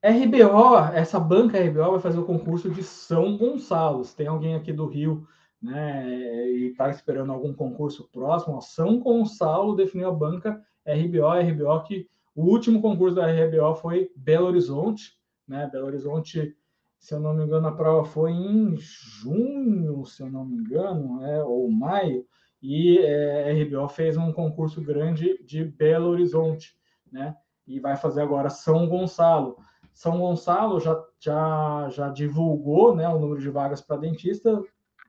[0.03, 4.03] RBO, essa banca RBO vai fazer o concurso de São Gonçalo.
[4.07, 5.25] Tem alguém aqui do Rio,
[5.61, 12.09] né, e está esperando algum concurso próximo, São Gonçalo definiu a banca RBO, RBO que
[12.35, 15.69] o último concurso da RBO foi Belo Horizonte, né?
[15.71, 16.57] Belo Horizonte,
[16.97, 21.23] se eu não me engano, a prova foi em junho, se eu não me engano,
[21.23, 22.25] é, ou maio,
[22.63, 26.73] e é, a RBO fez um concurso grande de Belo Horizonte,
[27.11, 27.35] né?
[27.67, 29.57] E vai fazer agora São Gonçalo.
[29.93, 34.63] São Gonçalo já, já, já divulgou né, o número de vagas para dentista,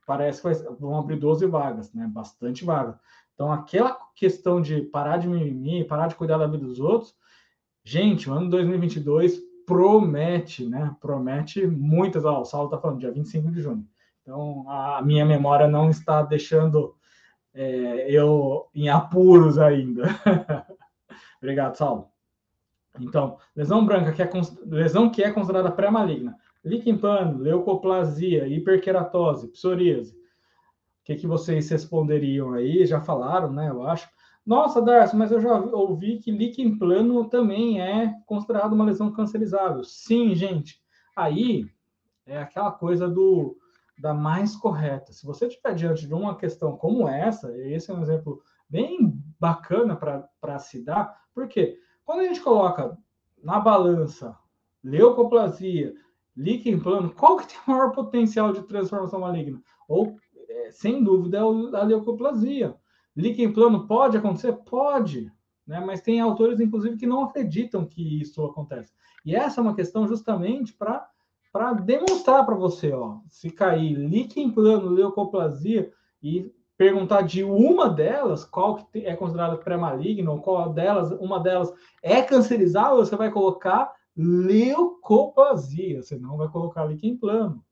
[0.05, 0.49] parece que
[0.81, 2.11] vão abrir 12 vagas, né?
[2.13, 2.99] Bastante vaga.
[3.35, 7.15] Então, aquela questão de parar de mimimi, parar de cuidar da vida dos outros,
[7.85, 10.95] gente, o ano 2022 promete, né?
[11.01, 12.25] Promete muitas.
[12.25, 13.87] Ó, o Saulo está falando, dia 25 de junho.
[14.23, 16.97] Então, a minha memória não está deixando
[17.55, 20.05] é, eu em apuros ainda.
[21.39, 22.09] Obrigado, Saulo.
[23.01, 24.31] Então, lesão branca, que é,
[24.67, 26.37] lesão que é considerada pré-maligna.
[26.65, 30.17] Líquen plano, leucoplasia, hiperqueratose, psoríase
[31.05, 32.87] que, que vocês responderiam aí?
[32.87, 33.69] Já falaram, né?
[33.69, 34.09] Eu acho.
[34.45, 39.85] Nossa, Darcy, mas eu já ouvi que líquen plano também é considerado uma lesão cancerizável.
[39.85, 40.83] Sim, gente.
[41.15, 41.67] Aí
[42.27, 43.57] é aquela coisa do
[43.99, 45.13] da mais correta.
[45.13, 49.97] Se você estiver diante de uma questão como essa, esse é um exemplo bem bacana
[49.97, 52.97] para se dar, porque quando a gente coloca
[53.43, 54.37] na balança
[54.83, 55.95] leucoplasia,
[56.37, 59.63] líquen plano, qual que tem maior potencial de transformação maligna?
[59.89, 60.17] Ou
[60.49, 62.77] é, sem dúvida, é a leucoplasia.
[63.17, 64.53] Líquen plano pode acontecer?
[64.53, 65.33] Pode,
[65.67, 65.81] né?
[65.81, 68.93] mas tem autores, inclusive, que não acreditam que isso acontece.
[69.25, 71.09] E essa é uma questão justamente para
[71.55, 78.45] para demonstrar para você, ó, se cair líquen plano, leucoplasia e perguntar de uma delas,
[78.45, 83.93] qual que é considerada pré-maligna, ou qual delas, uma delas é cancerizável, você vai colocar
[84.17, 87.65] leucoplasia, você não vai colocar líquen plano.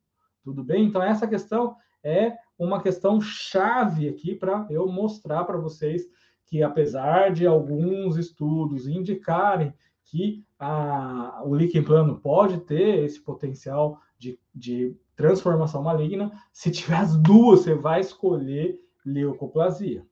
[0.44, 0.84] Tudo bem?
[0.84, 6.04] Então, essa questão é uma questão chave aqui para eu mostrar para vocês
[6.46, 9.74] que, apesar de alguns estudos indicarem
[10.12, 16.98] que a, o líquen plano pode ter esse potencial de, de transformação maligna, se tiver
[16.98, 20.06] as duas, você vai escolher leucoplasia.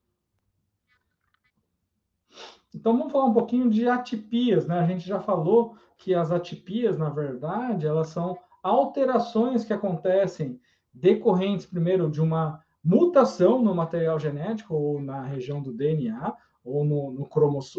[2.75, 4.79] Então vamos falar um pouquinho de atipias, né?
[4.79, 10.59] A gente já falou que as atipias, na verdade, elas são alterações que acontecem
[10.95, 16.35] decorrentes, primeiro, de uma mutação no material genético ou na região do DNA
[16.65, 17.29] ou no, no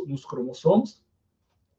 [0.06, 1.02] nos cromossomos,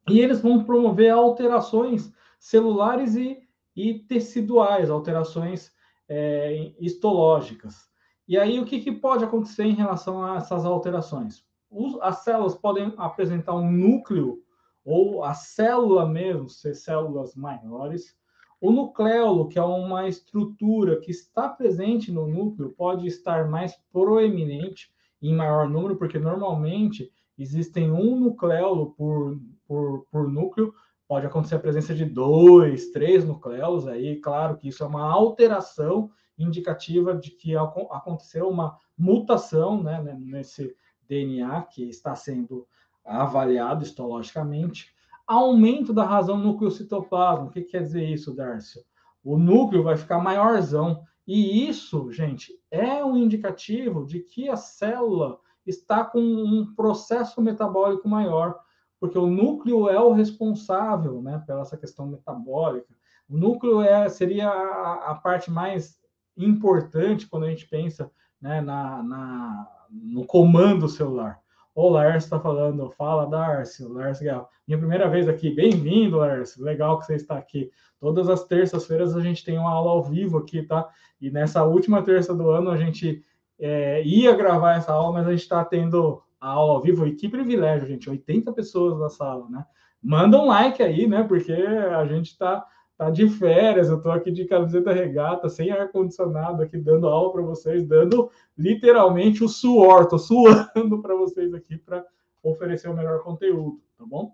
[0.08, 3.38] e eles vão promover alterações celulares e,
[3.74, 5.72] e teciduais, alterações
[6.08, 7.88] é, histológicas.
[8.26, 11.44] E aí, o que, que, pode acontecer em relação a essas alterações?
[11.70, 14.42] Os, as células podem apresentar um núcleo,
[14.84, 18.16] ou a célula mesmo, ser células maiores,
[18.60, 24.92] o nucleolo, que é uma estrutura que está presente no núcleo, pode estar mais proeminente
[25.20, 29.36] em maior número, porque normalmente existem um nucleolo por,
[29.72, 30.74] por, por núcleo,
[31.08, 36.10] pode acontecer a presença de dois, três nucleolos, aí, claro que isso é uma alteração
[36.38, 40.76] indicativa de que aconteceu uma mutação né, nesse
[41.08, 42.66] DNA que está sendo
[43.02, 44.92] avaliado histologicamente.
[45.26, 47.46] Aumento da razão núcleo citoplasma.
[47.46, 48.82] O que quer dizer isso, Darcio?
[49.24, 51.02] O núcleo vai ficar maiorzão.
[51.26, 58.06] E isso, gente, é um indicativo de que a célula está com um processo metabólico
[58.06, 58.60] maior,
[59.02, 62.94] porque o núcleo é o responsável né, pela essa questão metabólica.
[63.28, 65.98] O núcleo é, seria a, a parte mais
[66.36, 68.08] importante quando a gente pensa
[68.40, 71.40] né, na, na, no comando celular.
[71.74, 76.56] O Lars está falando, fala Darcy, Lars Minha primeira vez aqui, bem-vindo, Lars.
[76.56, 77.72] Legal que você está aqui.
[77.98, 80.88] Todas as terças-feiras a gente tem uma aula ao vivo aqui, tá?
[81.20, 83.20] E nessa última terça do ano a gente
[83.58, 87.06] é, ia gravar essa aula, mas a gente está tendo a aula ao vivo.
[87.06, 88.10] E que privilégio, gente!
[88.10, 89.64] 80 pessoas na sala, né?
[90.02, 91.22] Manda um like aí, né?
[91.22, 92.66] Porque a gente está
[92.98, 97.42] tá de férias, eu estou aqui de camiseta regata, sem ar-condicionado, aqui dando aula para
[97.42, 98.28] vocês, dando
[98.58, 100.18] literalmente o suor, estou
[100.74, 102.04] suando para vocês aqui para
[102.42, 104.32] oferecer o melhor conteúdo, tá bom?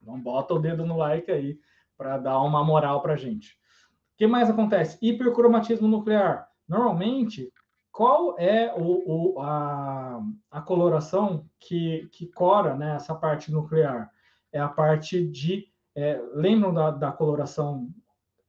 [0.00, 1.58] Então bota o dedo no like aí
[1.96, 3.52] para dar uma moral para gente.
[4.14, 4.98] O que mais acontece?
[5.02, 6.48] Hipercromatismo nuclear.
[6.66, 7.51] Normalmente,
[7.92, 10.20] qual é o, o a,
[10.50, 14.10] a coloração que, que cora né, essa parte nuclear?
[14.50, 17.90] É a parte de é, lembram da, da, coloração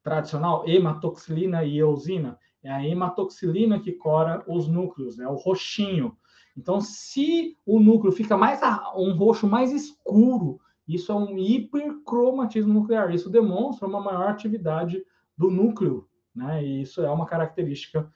[0.02, 2.40] tradicional, hematoxilina e eosina?
[2.64, 6.18] É a hematoxilina que cora os núcleos, é o roxinho.
[6.56, 8.62] Então, se o núcleo fica mais
[8.96, 13.14] um roxo mais escuro, isso é um hipercromatismo nuclear.
[13.14, 15.04] Isso demonstra uma maior atividade
[15.38, 16.64] do núcleo, né?
[16.64, 18.10] E isso é uma característica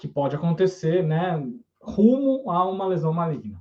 [0.00, 1.46] que pode acontecer, né?
[1.82, 3.60] Rumo a uma lesão maligna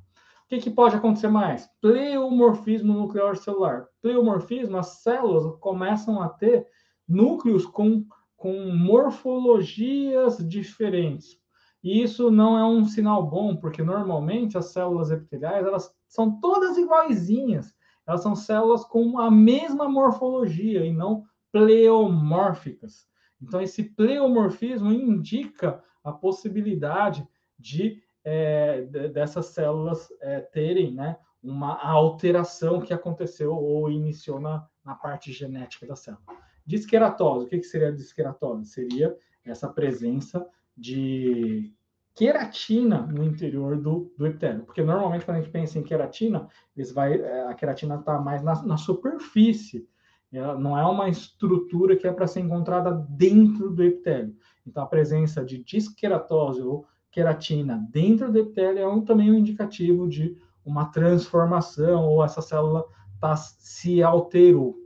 [0.49, 1.69] que, que pode acontecer mais?
[1.79, 3.87] Pleomorfismo nuclear celular.
[4.01, 6.65] Pleomorfismo, as células começam a ter
[7.07, 8.03] núcleos com,
[8.35, 11.37] com morfologias diferentes.
[11.83, 16.77] E isso não é um sinal bom, porque normalmente as células epiteliais elas são todas
[16.77, 17.73] iguaizinhas.
[18.07, 23.07] Elas são células com a mesma morfologia e não pleomórficas.
[23.39, 27.27] Então, esse pleomorfismo indica a possibilidade
[27.57, 28.81] de é,
[29.11, 35.87] dessas células é, terem né, uma alteração que aconteceu ou iniciou na, na parte genética
[35.87, 36.23] da célula.
[36.65, 38.65] Disqueratose, o que, que seria disqueratose?
[38.65, 40.45] Seria essa presença
[40.77, 41.73] de
[42.13, 44.65] queratina no interior do, do epitélio.
[44.65, 48.43] Porque normalmente quando a gente pensa em queratina, eles vai, é, a queratina está mais
[48.43, 49.87] na, na superfície.
[50.31, 54.35] Ela não é uma estrutura que é para ser encontrada dentro do epitélio.
[54.65, 60.07] Então a presença de disqueratose ou queratina dentro do epitélio é um, também um indicativo
[60.07, 62.85] de uma transformação ou essa célula
[63.19, 64.77] tá, se alterou,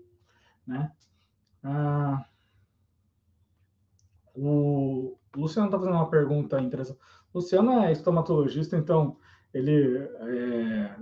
[0.66, 0.92] né?
[1.62, 2.26] Ah,
[4.36, 7.00] o Luciano está fazendo uma pergunta interessante.
[7.34, 9.18] O Luciano é estomatologista, então
[9.54, 10.96] ele é,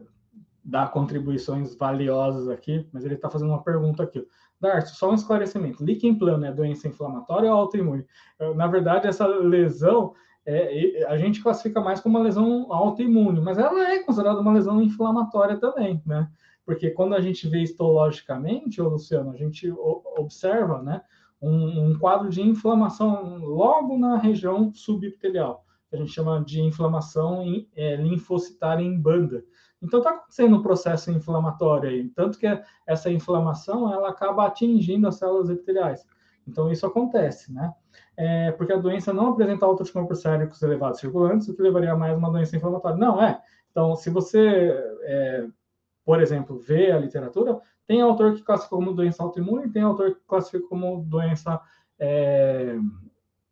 [0.63, 4.25] dá contribuições valiosas aqui, mas ele está fazendo uma pergunta aqui.
[4.61, 5.83] Darcio, só um esclarecimento.
[5.83, 8.05] Líquen plano é doença inflamatória ou autoimune?
[8.55, 10.13] Na verdade, essa lesão
[10.45, 14.81] é, a gente classifica mais como uma lesão autoimune, mas ela é considerada uma lesão
[14.81, 16.29] inflamatória também, né?
[16.65, 19.71] Porque quando a gente vê histologicamente, ô Luciano, a gente
[20.17, 21.01] observa, né,
[21.41, 27.43] um, um quadro de inflamação logo na região subepitelial, que a gente chama de inflamação
[27.75, 29.43] é, linfocitária em banda.
[29.81, 32.45] Então está acontecendo um processo inflamatório aí, tanto que
[32.85, 36.05] essa inflamação ela acaba atingindo as células epiteliais.
[36.47, 37.73] Então isso acontece, né?
[38.17, 42.17] é, porque a doença não apresenta autoanticorpos séricos elevados circulantes, o que levaria a mais
[42.17, 42.97] uma doença inflamatória.
[42.97, 43.41] Não, é.
[43.71, 44.71] Então, se você,
[45.03, 45.47] é,
[46.05, 50.21] por exemplo, vê a literatura, tem autor que classifica como doença autoimune tem autor que
[50.27, 51.59] classifica como doença
[51.99, 52.77] é,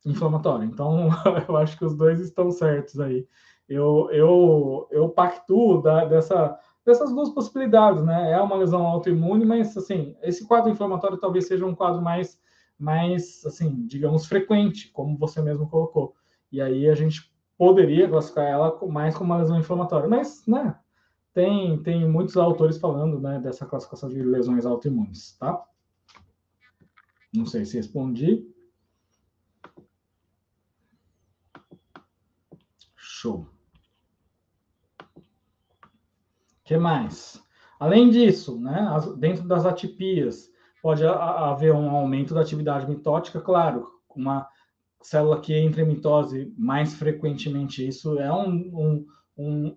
[0.05, 0.65] inflamatória.
[0.65, 1.09] Então,
[1.47, 3.27] eu acho que os dois estão certos aí.
[3.69, 8.31] Eu, eu, eu pactuo da, dessa, dessas duas possibilidades, né?
[8.31, 12.39] É uma lesão autoimune, mas, assim, esse quadro inflamatório talvez seja um quadro mais
[12.79, 16.15] mais, assim, digamos, frequente, como você mesmo colocou.
[16.49, 20.07] E aí a gente poderia classificar ela mais como uma lesão inflamatória.
[20.07, 20.79] Mas, né,
[21.33, 25.61] tem, tem muitos autores falando, né, dessa classificação de lesões autoimunes, tá?
[27.35, 28.49] Não sei se respondi.
[32.95, 33.45] Show.
[36.58, 37.43] O que mais?
[37.79, 40.51] Além disso, né, dentro das atipias,
[40.83, 44.47] pode haver um aumento da atividade mitótica, claro, uma
[45.01, 49.75] célula que entra em mitose mais frequentemente, isso é um, um, um,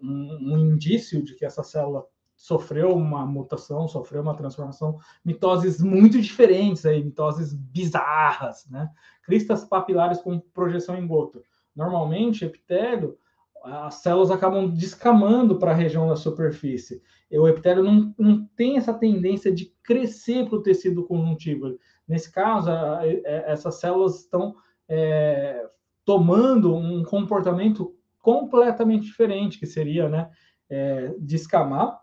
[0.53, 2.05] um indício de que essa célula
[2.37, 8.91] sofreu uma mutação, sofreu uma transformação, mitoses muito diferentes, aí, mitoses bizarras, né?
[9.23, 11.41] Cristas papilares com projeção em gota.
[11.75, 13.17] Normalmente, epitélio,
[13.65, 17.03] as células acabam descamando para a região da superfície.
[17.31, 21.79] E o epitélio não, não tem essa tendência de crescer para o tecido conjuntivo.
[22.07, 24.55] Nesse caso, a, a, essas células estão
[24.89, 25.65] é,
[26.05, 30.31] tomando um comportamento completamente diferente, que seria né,
[30.69, 32.02] é, descamar é,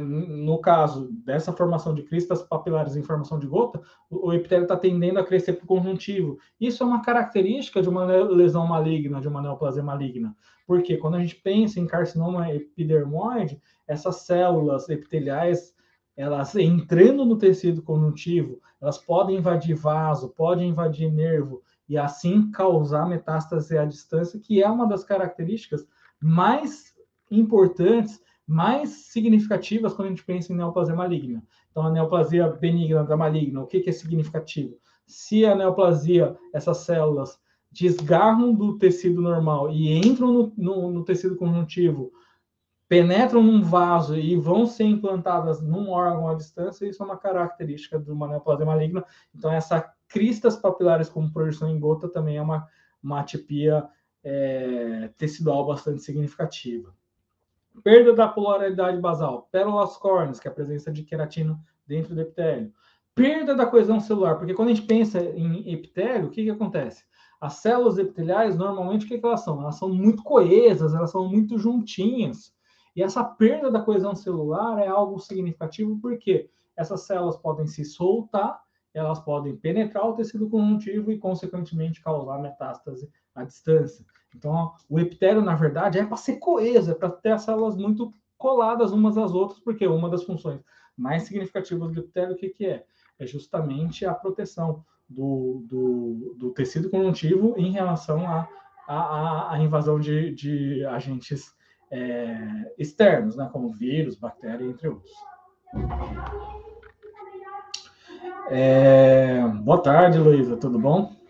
[0.00, 3.80] no caso dessa formação de cristas papilares em formação de gota,
[4.10, 6.38] o epitélio está tendendo a crescer para o conjuntivo.
[6.60, 10.36] Isso é uma característica de uma lesão maligna, de uma neoplasia maligna.
[10.66, 15.74] Porque quando a gente pensa em carcinoma epidermoide, essas células epiteliais,
[16.16, 23.06] elas entrando no tecido conjuntivo, elas podem invadir vaso, podem invadir nervo, e assim causar
[23.06, 25.86] metástase à distância, que é uma das características
[26.20, 26.94] mais
[27.30, 31.42] importantes mais significativas quando a gente pensa em neoplasia maligna.
[31.70, 34.76] Então, a neoplasia benigna da maligna, o que, que é significativo?
[35.06, 37.38] Se a neoplasia, essas células
[37.70, 42.12] desgarram do tecido normal e entram no, no, no tecido conjuntivo,
[42.88, 47.98] penetram num vaso e vão ser implantadas num órgão à distância, isso é uma característica
[47.98, 49.04] de uma neoplasia maligna.
[49.34, 52.68] Então, essa cristas papilares como projeção em gota também é uma,
[53.02, 53.84] uma atipia
[54.22, 56.94] é, tecidual bastante significativa.
[57.82, 62.72] Perda da polaridade basal, pérolas córneas, que é a presença de queratina dentro do epitélio.
[63.14, 67.04] Perda da coesão celular, porque quando a gente pensa em epitélio, o que, que acontece?
[67.40, 69.60] As células epiteliais, normalmente, o que, que elas são?
[69.60, 72.54] Elas são muito coesas, elas são muito juntinhas.
[72.96, 78.60] E essa perda da coesão celular é algo significativo porque essas células podem se soltar,
[78.92, 84.04] elas podem penetrar o tecido conjuntivo e, consequentemente, causar metástase à distância.
[84.34, 88.12] Então, o epitélio, na verdade, é para ser coeso, é para ter as células muito
[88.36, 90.60] coladas umas às outras, porque uma das funções
[90.96, 92.84] mais significativas do epitélio, o que, que é?
[93.18, 98.48] É justamente a proteção do, do, do tecido conjuntivo em relação à
[98.86, 101.54] a, a, a, invasão de, de agentes
[101.90, 105.12] é, externos, né, como vírus, bactéria, entre outros.
[108.48, 111.23] É, boa tarde, Luísa, tudo bom?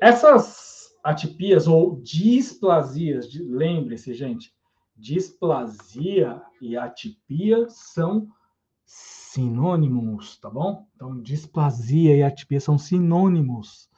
[0.00, 4.52] Essas atipias ou displasias, lembre-se, gente,
[4.96, 8.28] displasia e atipia são
[8.84, 10.86] sinônimos, tá bom?
[10.94, 13.88] Então, displasia e atipia são sinônimos.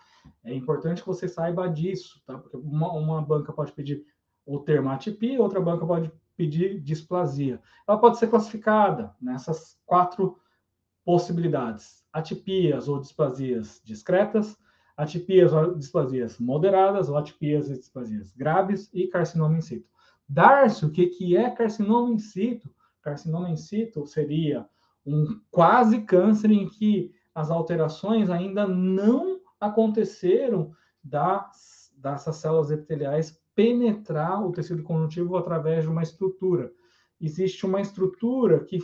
[0.45, 2.39] É importante que você saiba disso, tá?
[2.39, 4.05] Porque uma, uma banca pode pedir
[4.47, 7.61] o termo atipia, outra banca pode pedir displasia.
[7.87, 10.39] Ela pode ser classificada nessas quatro
[11.05, 14.57] possibilidades: atipias ou displasias discretas,
[14.99, 19.87] atipias ou displasias moderadas, atipias e displasias graves e carcinoma in situ.
[20.29, 22.69] Darcio, o que, que é carcinoma in situ?
[23.01, 24.69] Carcinoma in situ seria
[25.07, 30.73] um quase câncer em que as alterações ainda não aconteceram
[31.03, 36.73] das, dessas células epiteliais penetrar o tecido conjuntivo através de uma estrutura.
[37.21, 38.79] Existe uma estrutura que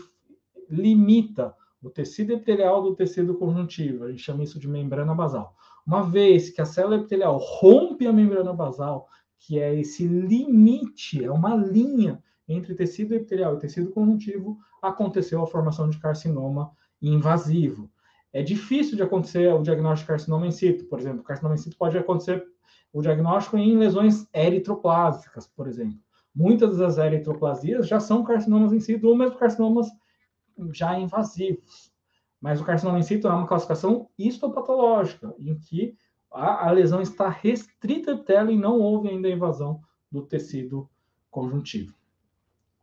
[0.70, 4.04] limita o tecido epitelial do tecido conjuntivo.
[4.04, 5.54] A gente chama isso de membrana basal.
[5.86, 9.08] Uma vez que a célula epitelial rompe a membrana basal,
[9.38, 15.46] que é esse limite, é uma linha entre tecido epitelial e tecido conjuntivo, aconteceu a
[15.46, 17.90] formação de carcinoma invasivo.
[18.32, 21.22] É difícil de acontecer o diagnóstico de carcinoma in situ, por exemplo.
[21.22, 22.44] Carcinoma in situ pode acontecer
[22.92, 25.98] o diagnóstico em lesões eritroplásicas, por exemplo.
[26.34, 29.88] Muitas das eritroplasias já são carcinomas in situ ou mesmo carcinomas
[30.72, 31.93] já invasivos.
[32.44, 35.96] Mas o carcinoma in situ é uma classificação histopatológica, em que
[36.30, 39.80] a, a lesão está restrita ao epitélio e não houve ainda a invasão
[40.12, 40.86] do tecido
[41.30, 41.94] conjuntivo.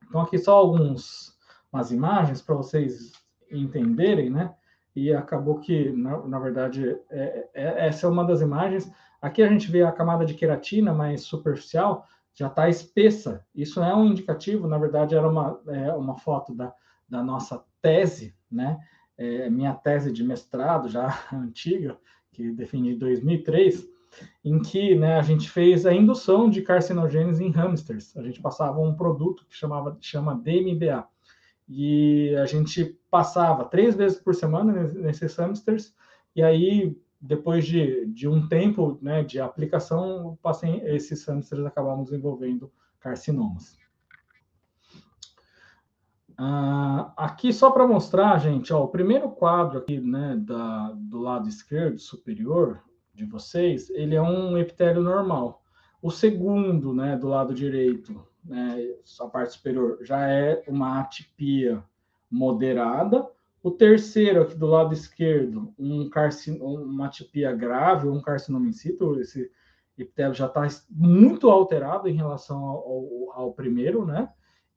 [0.10, 1.38] Então, aqui só algumas
[1.92, 3.12] imagens para vocês
[3.52, 4.52] entenderem, né?
[4.96, 8.92] E acabou que, na, na verdade, é, é, essa é uma das imagens.
[9.22, 13.46] Aqui a gente vê a camada de queratina mais superficial, já está espessa.
[13.54, 16.74] Isso é um indicativo, na verdade, era uma, é, uma foto da,
[17.08, 18.80] da nossa tese, né?
[19.22, 21.96] É, minha tese de mestrado já antiga,
[22.32, 23.88] que defini em 2003,
[24.44, 28.18] em que né, a gente fez a indução de carcinogênese em hamsters.
[28.18, 31.08] A gente passava um produto que chamava chama DMBA.
[31.70, 35.94] E a gente passava três vezes por semana nesses hamsters,
[36.36, 40.38] e aí, depois de, de um tempo né, de aplicação,
[40.84, 43.78] esses hamsters acabavam desenvolvendo carcinomas.
[46.40, 51.48] Uh, aqui só para mostrar, gente, ó, o primeiro quadro aqui, né, da, do lado
[51.48, 52.82] esquerdo superior
[53.14, 55.64] de vocês, ele é um epitélio normal.
[56.02, 61.84] O segundo, né, do lado direito, né, a parte superior, já é uma atipia
[62.30, 63.28] moderada.
[63.62, 66.60] O terceiro, aqui do lado esquerdo, um carcin...
[66.60, 69.52] uma atipia grave, um carcinoma in situ, esse
[69.98, 74.30] epitélio já está muito alterado em relação ao, ao, primeiro, né?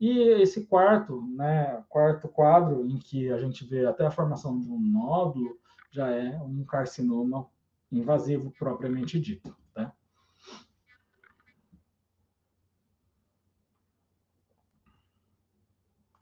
[0.05, 4.71] E esse quarto, né, quarto quadro, em que a gente vê até a formação de
[4.71, 5.59] um nódulo,
[5.91, 7.49] já é um carcinoma
[7.91, 9.57] invasivo propriamente dito.
[9.73, 9.91] Tá?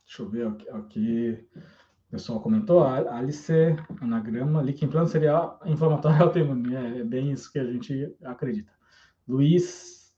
[0.04, 1.44] Deixa eu ver aqui.
[2.06, 3.52] O pessoal comentou, Alice,
[4.00, 6.76] anagrama, líquido seria inflamatório autoimune.
[6.76, 8.70] É, é bem isso que a gente acredita.
[9.26, 10.14] Luiz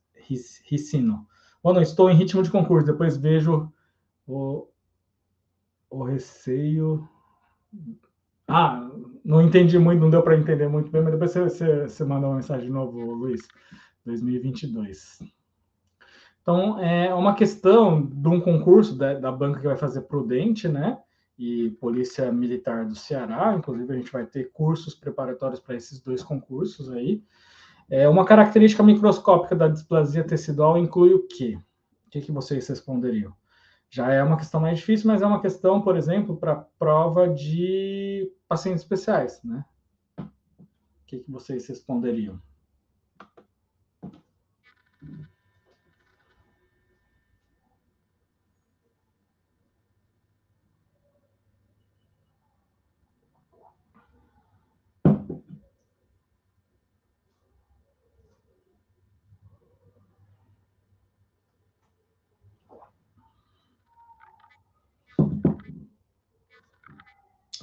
[0.67, 1.27] Ricino.
[1.73, 3.73] Não estou em ritmo de concurso, depois vejo
[4.27, 4.69] o,
[5.89, 7.09] o receio.
[8.47, 8.89] Ah,
[9.25, 12.27] não entendi muito, não deu para entender muito bem, mas depois você, você, você manda
[12.27, 13.41] uma mensagem de novo, Luiz.
[14.05, 15.23] 2022.
[16.43, 20.99] Então, é uma questão de um concurso da, da banca que vai fazer Prudente, né?
[21.39, 23.55] E Polícia Militar do Ceará.
[23.57, 27.23] Inclusive, a gente vai ter cursos preparatórios para esses dois concursos aí.
[27.91, 31.59] É, uma característica microscópica da displasia tecidual inclui o quê?
[32.07, 33.35] O que, que vocês responderiam?
[33.91, 38.31] Já é uma questão mais difícil, mas é uma questão, por exemplo, para prova de
[38.49, 39.65] pacientes especiais, né?
[40.19, 42.41] O que, que vocês responderiam?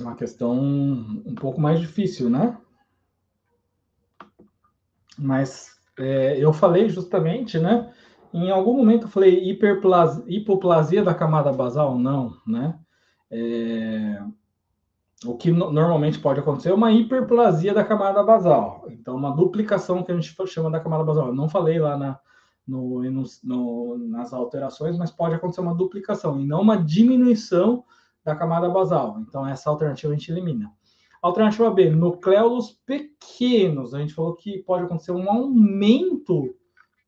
[0.02, 2.58] Uma questão um pouco mais difícil, né?
[5.18, 7.94] Mas é, eu falei justamente, né?
[8.34, 11.98] Em algum momento eu falei hiperplasia, hipoplasia da camada basal?
[11.98, 12.80] Não, né?
[13.30, 14.22] É,
[15.26, 18.86] o que no, normalmente pode acontecer é uma hiperplasia da camada basal.
[18.90, 21.28] Então, uma duplicação que a gente chama da camada basal.
[21.28, 22.20] Eu não falei lá na,
[22.68, 23.02] no,
[23.44, 27.84] no, nas alterações, mas pode acontecer uma duplicação e não uma diminuição
[28.24, 29.20] da camada basal.
[29.20, 30.72] Então, essa alternativa a gente elimina.
[31.22, 33.94] Alternativa B, nucleolos pequenos.
[33.94, 36.56] A gente falou que pode acontecer um aumento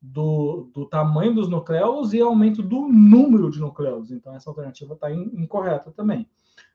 [0.00, 4.10] do, do tamanho dos nucleolos e aumento do número de nucleolos.
[4.10, 6.28] Então, essa alternativa está incorreta também.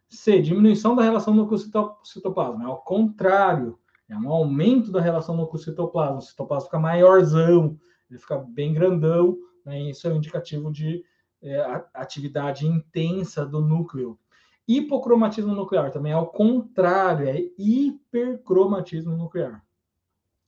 [0.10, 2.64] C, diminuição da relação núcleo-citoplasma.
[2.64, 3.78] É ao contrário,
[4.10, 6.18] é um aumento da relação núcleo-citoplasma.
[6.18, 7.80] O citoplasma fica maiorzão,
[8.10, 9.80] ele fica bem grandão, né?
[9.84, 11.06] isso é um indicativo de
[11.42, 14.18] é, atividade intensa do núcleo.
[14.70, 19.66] Hipocromatismo nuclear também é ao contrário, é hipercromatismo nuclear.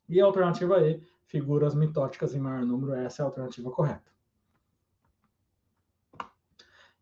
[0.07, 4.11] E a alternativa E, figuras mitóticas em maior número, essa é a alternativa correta.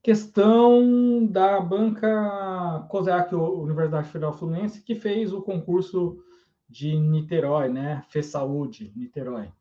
[0.01, 6.23] Questão da banca COSEAC, Universidade Federal Fluminense, que fez o concurso
[6.69, 8.01] de Niterói, né?
[8.07, 9.51] Fez Saúde, Niterói.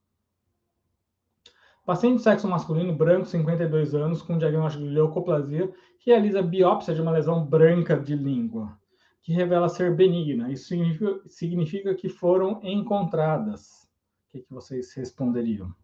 [1.88, 5.72] Paciente de sexo masculino, branco, 52 anos, com diagnóstico de leucoplasia,
[6.04, 8.78] realiza biópsia de uma lesão branca de língua,
[9.22, 10.52] que revela ser benigna.
[10.52, 13.88] Isso significa, significa que foram encontradas.
[14.28, 15.74] O que, que vocês responderiam?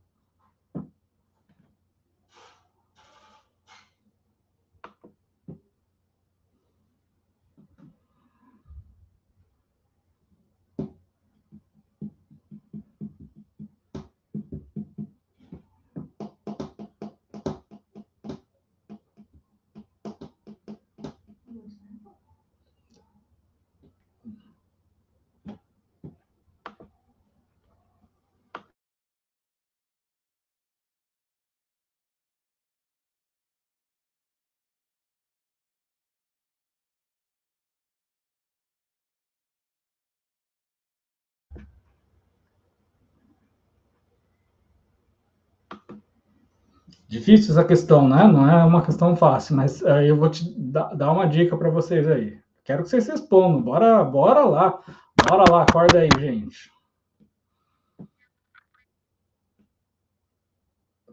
[47.08, 48.26] Difícil essa questão, né?
[48.26, 52.08] Não é uma questão fácil, mas uh, eu vou te dar uma dica para vocês
[52.08, 52.38] aí.
[52.64, 53.60] Quero que vocês respondam.
[53.60, 54.82] Bora, bora lá.
[55.28, 56.72] Bora lá, acorda aí, gente.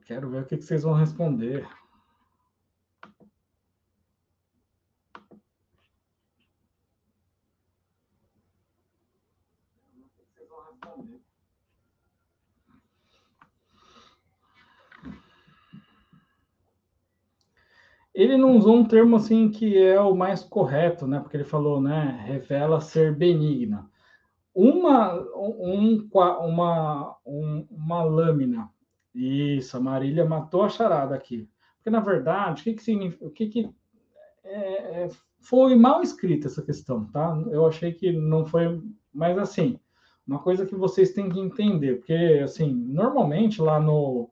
[0.05, 1.65] Quero ver o que, que vocês vão responder.
[18.13, 21.19] Ele não usou um termo assim que é o mais correto, né?
[21.19, 22.23] Porque ele falou, né?
[22.25, 23.89] Revela ser benigna.
[24.53, 28.69] Uma, um, uma, um, uma lâmina
[29.15, 31.49] Isso, a Marília matou a charada aqui.
[31.77, 33.25] Porque, na verdade, o que, que significa.
[33.25, 33.69] O que, que
[34.43, 35.09] é, é,
[35.39, 37.41] foi mal escrita essa questão, tá?
[37.49, 38.81] Eu achei que não foi.
[39.13, 39.79] Mas, assim,
[40.27, 44.29] uma coisa que vocês têm que entender, porque, assim, normalmente lá no.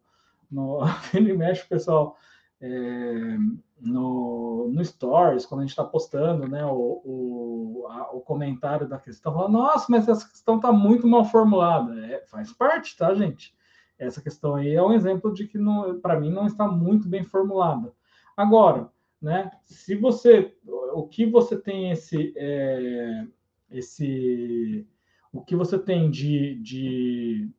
[0.52, 2.18] no o pessoal.
[2.62, 3.38] É,
[3.80, 8.98] no, no Stories, quando a gente está postando né, o, o, a, o, comentário da
[8.98, 12.06] questão, fala, nossa, mas essa questão está muito mal formulada.
[12.06, 13.56] É, faz parte, tá, gente?
[13.98, 15.58] Essa questão aí é um exemplo de que,
[16.02, 17.94] para mim, não está muito bem formulada.
[18.36, 18.90] Agora,
[19.22, 20.56] né, se você,
[20.94, 23.26] o que você tem esse, é,
[23.70, 24.88] esse,
[25.32, 27.50] o que você tem de, de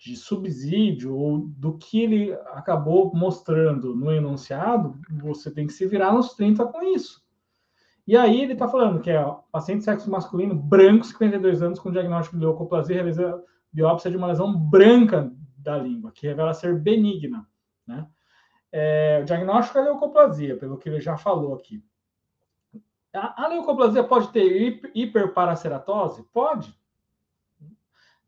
[0.00, 6.10] de subsídio ou do que ele acabou mostrando no enunciado, você tem que se virar
[6.14, 7.22] nos 30 com isso.
[8.06, 9.22] E aí ele está falando que é
[9.52, 14.56] paciente sexo masculino, branco, 52 anos, com diagnóstico de leucoplasia, realiza biópsia de uma lesão
[14.56, 17.46] branca da língua, que revela ser benigna.
[17.86, 18.08] Né?
[18.72, 21.84] É, o diagnóstico é leucoplasia, pelo que ele já falou aqui.
[23.14, 26.24] A, a leucoplasia pode ter hiperparaceratose?
[26.32, 26.74] Pode.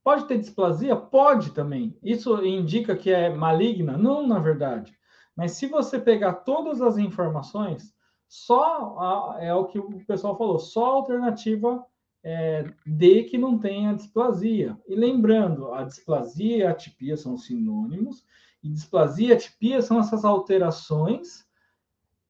[0.05, 0.97] Pode ter displasia?
[0.97, 1.97] Pode também.
[2.03, 3.97] Isso indica que é maligna?
[3.97, 4.97] Não, na verdade.
[5.37, 7.95] Mas se você pegar todas as informações,
[8.29, 11.87] só a, é o que o pessoal falou, só a alternativa
[12.23, 14.79] é, D que não tem a displasia.
[14.89, 18.25] E lembrando, a displasia e a atipia são sinônimos,
[18.63, 21.47] e displasia e atipia são essas alterações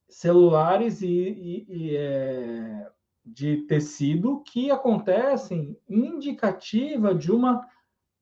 [0.09, 2.91] celulares e, e, e é,
[3.25, 7.65] de tecido que acontecem indicativa de uma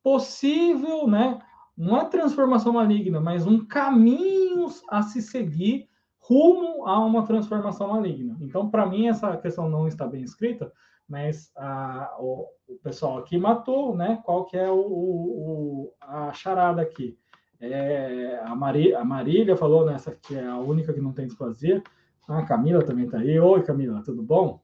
[0.04, 1.39] possível, né?
[1.78, 5.89] Não é transformação maligna, mas um caminho a se seguir
[6.20, 8.38] rumo a uma transformação maligna.
[8.41, 10.72] Então, para mim, essa questão não está bem escrita,
[11.08, 14.22] mas a, o, o, pessoal aqui matou, né?
[14.24, 17.18] Qual que é o, o a charada aqui?
[17.60, 21.84] É, a, Mari, a Marília falou nessa que é a única que não tem displasia.
[22.28, 23.39] A Camila também está aí.
[23.39, 24.62] Oi, Camila, tudo bom?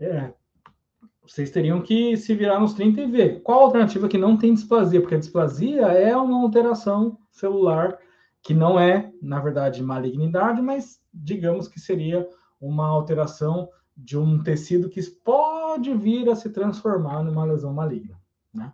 [0.00, 0.32] É,
[1.26, 5.00] vocês teriam que se virar nos 30 e ver qual alternativa que não tem displasia,
[5.00, 7.98] porque a displasia é uma alteração celular
[8.42, 12.28] que não é, na verdade, malignidade, mas digamos que seria
[12.60, 18.20] uma alteração de um tecido que pode vir a se transformar numa lesão maligna,
[18.52, 18.72] né?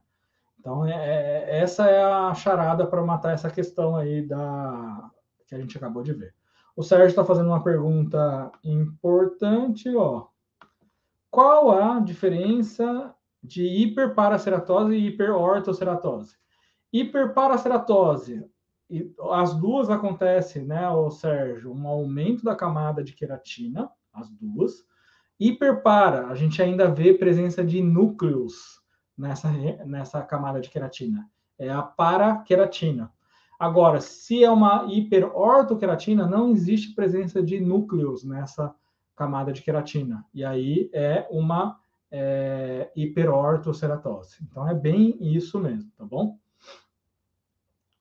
[0.58, 5.10] Então, é, é, essa é a charada para matar essa questão aí da
[5.46, 6.34] que a gente acabou de ver.
[6.76, 10.26] O Sérgio está fazendo uma pergunta importante, ó.
[11.30, 16.36] Qual a diferença de hiperparaceratose e hiperortoceratose?
[16.92, 18.44] Hiperparaceratose,
[19.30, 24.84] as duas acontecem, né, o Sérgio, um aumento da camada de queratina, as duas.
[25.38, 28.80] Hiperpara, a gente ainda vê presença de núcleos
[29.16, 29.50] nessa,
[29.86, 31.30] nessa camada de queratina.
[31.58, 33.12] É a paraqueratina.
[33.58, 38.74] Agora, se é uma hiperortoqueratina, não existe presença de núcleos nessa
[39.20, 40.24] camada de queratina.
[40.32, 41.78] E aí é uma
[42.10, 44.38] é, hiperortoceratose.
[44.42, 46.38] Então é bem isso mesmo, tá bom?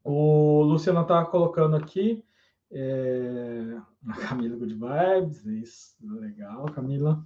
[0.02, 2.24] O Luciano está colocando aqui
[2.72, 3.76] é,
[4.08, 7.22] a Camila Good Vibes, isso, legal, Camila.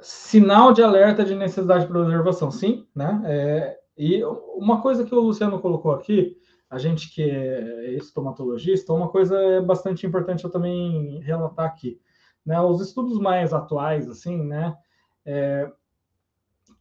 [0.00, 3.20] Sinal de alerta de necessidade de preservação, sim, né?
[3.26, 6.38] É, e uma coisa que o Luciano colocou aqui,
[6.70, 12.00] a gente que é estomatologista, uma coisa é bastante importante eu também relatar aqui.
[12.44, 12.60] Né?
[12.60, 14.76] Os estudos mais atuais, assim, né?
[15.24, 15.72] É,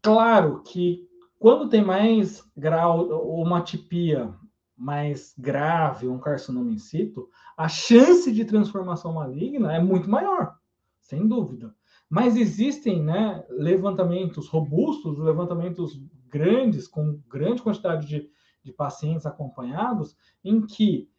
[0.01, 1.07] claro que
[1.37, 3.07] quando tem mais grau,
[3.39, 4.33] uma tipia
[4.77, 10.55] mais grave, um carcinoma in situ, a chance de transformação maligna é muito maior,
[10.99, 11.75] sem dúvida.
[12.09, 18.29] Mas existem né, levantamentos robustos, levantamentos grandes, com grande quantidade de,
[18.63, 21.10] de pacientes acompanhados, em que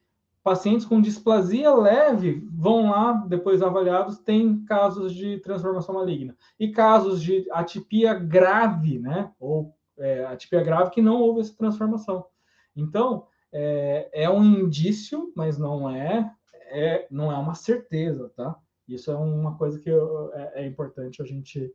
[0.43, 6.36] Pacientes com displasia leve vão lá, depois avaliados, tem casos de transformação maligna.
[6.59, 9.30] E casos de atipia grave, né?
[9.38, 12.26] Ou é, atipia grave que não houve essa transformação.
[12.74, 16.32] Então, é, é um indício, mas não é,
[16.70, 18.57] é, não é uma certeza, tá?
[18.88, 21.72] Isso é uma coisa que eu, é, é, importante a gente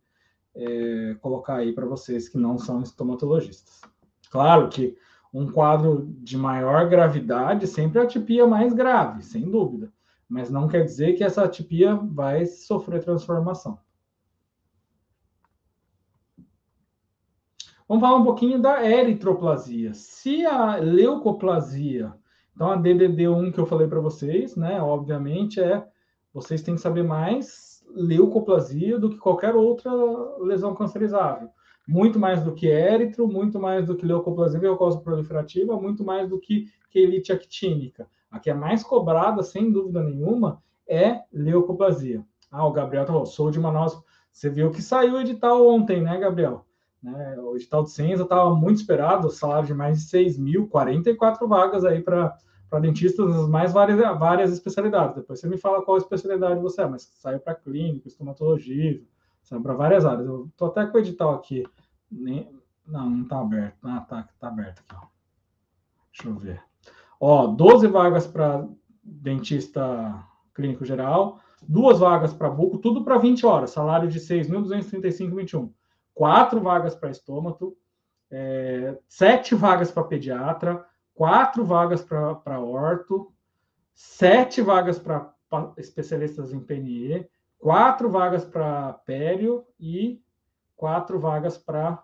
[0.54, 3.80] é, colocar aí para vocês que não são estomatologistas.
[4.30, 4.96] Claro que
[5.32, 9.92] um quadro de maior gravidade sempre é a atipia mais grave, sem dúvida.
[10.28, 13.78] Mas não quer dizer que essa atipia vai sofrer transformação.
[17.88, 19.94] Vamos falar um pouquinho da eritroplasia.
[19.94, 22.12] Se a leucoplasia,
[22.54, 25.86] então a DDD1 que eu falei para vocês, né, obviamente é
[26.32, 29.90] vocês têm que saber mais leucoplasia do que qualquer outra
[30.40, 31.48] lesão cancerizável.
[31.88, 36.38] Muito mais do que éritro, muito mais do que leucoplasia verrucosa proliferativa, muito mais do
[36.38, 38.06] que quelite actínica.
[38.30, 42.22] A que é mais cobrada, sem dúvida nenhuma, é leucoplasia.
[42.50, 43.98] Ah, o Gabriel falou, sou de Manaus.
[44.30, 46.66] Você viu que saiu o edital ontem, né, Gabriel?
[47.02, 51.48] Né, o edital de ciência estava muito esperado, salário de mais de 6 mil, 44
[51.48, 52.36] vagas aí para
[52.82, 55.16] dentistas nas mais várias, várias especialidades.
[55.16, 59.00] Depois você me fala qual especialidade você é, mas saiu para clínico, estomatologia,
[59.62, 60.26] para várias áreas.
[60.26, 61.64] Eu estou até com o edital aqui.
[62.10, 62.50] Nem,
[62.86, 63.76] não, não está aberto.
[63.84, 65.06] Ah, tá, tá aberto aqui, ó.
[66.12, 66.62] Deixa eu ver.
[67.20, 68.66] Ó, 12 vagas para
[69.02, 75.72] dentista clínico geral, duas vagas para buco, tudo para 20 horas, salário de 6.235,21.
[76.14, 77.76] Quatro vagas para estômago,
[78.30, 80.84] é, sete vagas para pediatra,
[81.14, 83.32] quatro vagas para orto,
[83.94, 85.32] sete vagas para
[85.76, 87.28] especialistas em PNE,
[87.58, 90.20] quatro vagas para pério e
[90.78, 92.02] quatro vagas para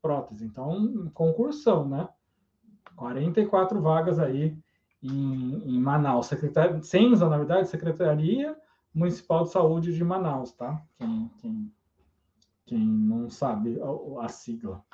[0.00, 0.44] prótese.
[0.44, 2.08] Então, concursão, né?
[2.94, 4.56] 44 vagas aí
[5.02, 6.26] em, em Manaus.
[6.26, 8.56] Secretaria, CENSA, na verdade, Secretaria
[8.94, 10.80] Municipal de Saúde de Manaus, tá?
[10.98, 11.72] Quem, quem,
[12.66, 14.84] quem não sabe a, a sigla.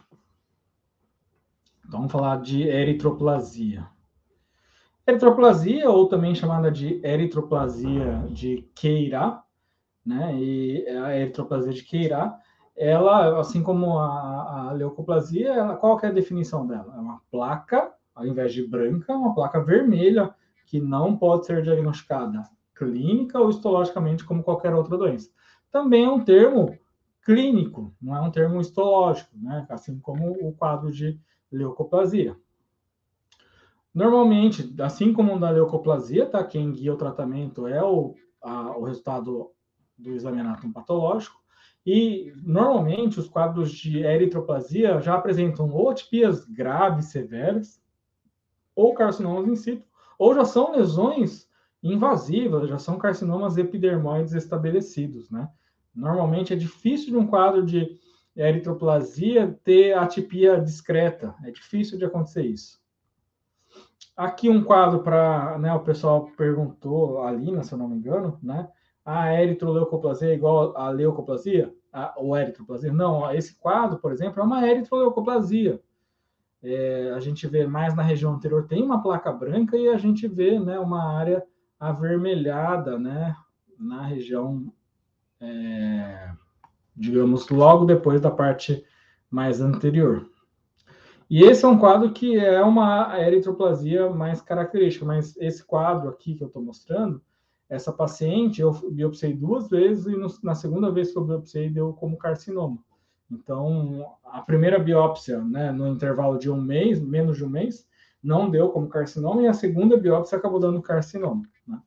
[1.87, 3.89] Então, vamos falar de eritroplasia.
[5.07, 9.43] Eritroplasia, ou também chamada de eritroplasia de Queira,
[10.07, 10.39] né?
[10.39, 12.39] E a eritroplasia de Queira,
[12.79, 16.95] ela, assim como a, a leucoplasia, ela, qual é a definição dela?
[16.97, 20.33] É uma placa, ao invés de branca, uma placa vermelha
[20.65, 22.43] que não pode ser diagnosticada
[22.75, 25.31] clínica ou histologicamente como qualquer outra doença.
[25.73, 26.79] Também é um termo
[27.23, 29.67] clínico, não é um termo histológico, né?
[29.69, 31.21] Assim como o quadro de
[31.51, 32.37] leucoplasia.
[33.93, 36.45] Normalmente, assim como da leucoplasia, tá?
[36.45, 39.51] Quem guia o tratamento é o, a, o resultado
[39.97, 41.37] do exame anátomo patológico.
[41.91, 47.81] E, normalmente, os quadros de eritroplasia já apresentam ou atipias graves, severas,
[48.77, 51.49] ou carcinomas in situ, ou já são lesões
[51.83, 55.49] invasivas, já são carcinomas epidermoides estabelecidos, né?
[55.95, 57.99] Normalmente é difícil de um quadro de
[58.37, 62.79] eritroplasia ter atipia discreta, é difícil de acontecer isso.
[64.15, 68.39] Aqui um quadro para, né, o pessoal perguntou, a Lina, se eu não me engano,
[68.43, 68.69] né?
[69.03, 71.75] A eritroleucoplasia é igual a leucoplasia?
[71.93, 72.93] A, eritroplasia?
[72.93, 75.81] Não, esse quadro, por exemplo, é uma eritroleucoplasia.
[76.63, 80.27] É, a gente vê mais na região anterior, tem uma placa branca e a gente
[80.27, 81.45] vê né, uma área
[81.79, 83.37] avermelhada né,
[83.79, 84.73] na região,
[85.41, 86.33] é,
[86.97, 88.85] digamos, logo depois da parte
[89.31, 90.29] mais anterior.
[91.31, 96.35] E esse é um quadro que é uma eritroplasia mais característica, mas esse quadro aqui
[96.35, 97.23] que eu estou mostrando,
[97.69, 101.93] essa paciente eu biopsiei duas vezes e no, na segunda vez que eu biopsiei deu
[101.93, 102.79] como carcinoma.
[103.31, 107.87] Então, a primeira biópsia, né, no intervalo de um mês, menos de um mês,
[108.23, 111.43] não deu como carcinoma, e a segunda biópsia acabou dando carcinoma.
[111.67, 111.81] Né?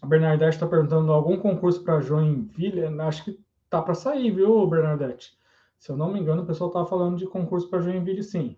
[0.00, 2.84] A Bernadette está perguntando algum concurso para Joinville?
[3.00, 5.36] Acho que tá para sair, viu, Bernadette?
[5.78, 8.56] Se eu não me engano, o pessoal estava falando de concurso para Joinville, sim.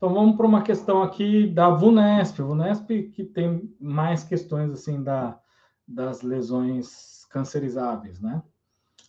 [0.00, 2.40] Então vamos para uma questão aqui da VUNESP.
[2.40, 5.38] VUNESP que tem mais questões assim da,
[5.86, 8.42] das lesões cancerizáveis, né?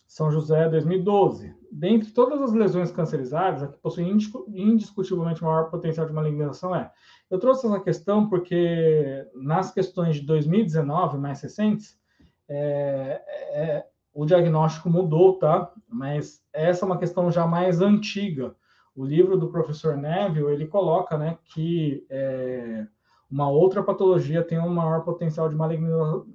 [0.06, 1.56] São José 2012.
[1.72, 4.04] Dentre todas as lesões cancerizáveis, a que possui
[4.48, 6.92] indiscutivelmente maior potencial de malignização é.
[7.30, 11.98] Eu trouxe essa questão porque nas questões de 2019 mais recentes,
[12.46, 13.22] é,
[13.54, 15.72] é, o diagnóstico mudou, tá?
[15.88, 18.54] Mas essa é uma questão já mais antiga
[18.94, 22.86] o livro do professor Neville, ele coloca né, que é,
[23.30, 25.56] uma outra patologia tem um maior potencial de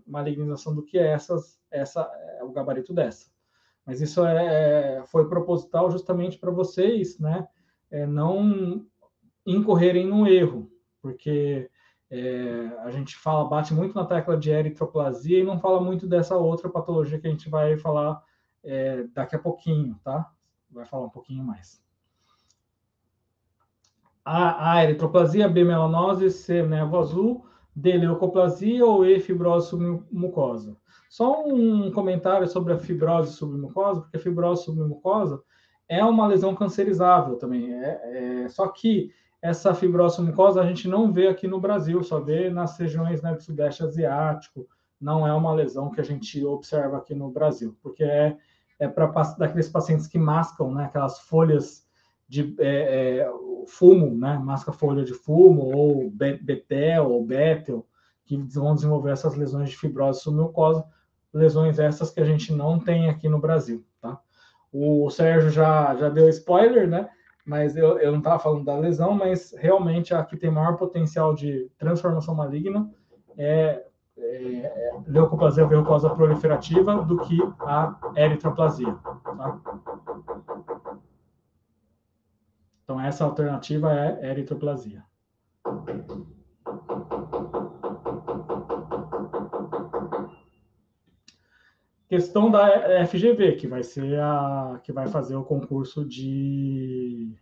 [0.08, 2.02] malignização do que essas, essa,
[2.40, 3.30] é, o gabarito dessa.
[3.86, 7.48] Mas isso é, foi proposital justamente para vocês né,
[7.92, 8.86] é, não
[9.46, 10.70] incorrerem no erro,
[11.02, 11.70] porque
[12.10, 16.36] é, a gente fala, bate muito na tecla de eritroplasia e não fala muito dessa
[16.36, 18.22] outra patologia que a gente vai falar
[18.64, 20.30] é, daqui a pouquinho, tá?
[20.70, 21.87] Vai falar um pouquinho mais.
[24.30, 30.76] A, a eritroplasia, B, melanose, C, névoa azul, D, leucoplasia ou E, fibrose submucosa.
[31.10, 35.42] Só um comentário sobre a fibrose submucosa, porque a fibrose submucosa
[35.88, 37.74] é uma lesão cancerizável também.
[37.74, 42.20] É, é, só que essa fibrose submucosa a gente não vê aqui no Brasil, só
[42.20, 44.68] vê nas regiões né, do Sudeste Asiático.
[45.00, 48.36] Não é uma lesão que a gente observa aqui no Brasil, porque é,
[48.78, 49.08] é para
[49.38, 51.87] daqueles pacientes que mascam né, aquelas folhas
[52.28, 53.32] de é, é,
[53.68, 57.86] fumo, né, masca folha de fumo, ou betel ou betel,
[58.26, 60.86] que vão desenvolver essas lesões de fibrose submucosa,
[61.34, 64.20] lesões essas que a gente não tem aqui no Brasil, tá?
[64.72, 67.10] O Sérgio já, já deu spoiler, né?
[67.46, 71.34] Mas eu, eu não estava falando da lesão, mas realmente a que tem maior potencial
[71.34, 72.90] de transformação maligna
[73.38, 73.86] é,
[74.18, 74.24] é,
[74.66, 79.60] é leucoplasia verrucosa proliferativa do que a eritroplasia, tá?
[82.88, 85.04] Então, essa alternativa é eritroplasia.
[92.08, 97.38] Questão da FGV, que vai ser a que vai fazer o concurso de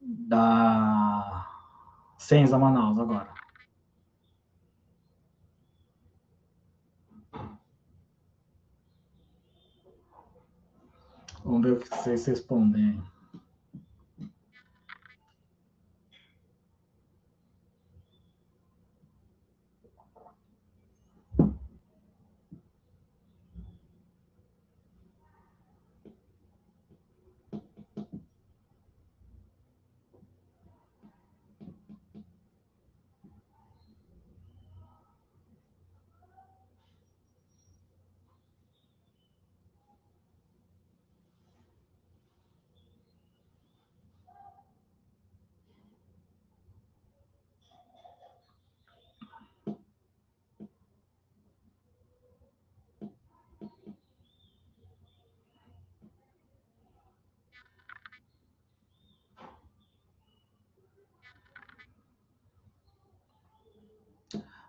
[0.00, 1.46] da
[2.16, 3.34] Senza Manaus agora.
[11.44, 13.13] Vamos ver o que vocês respondem.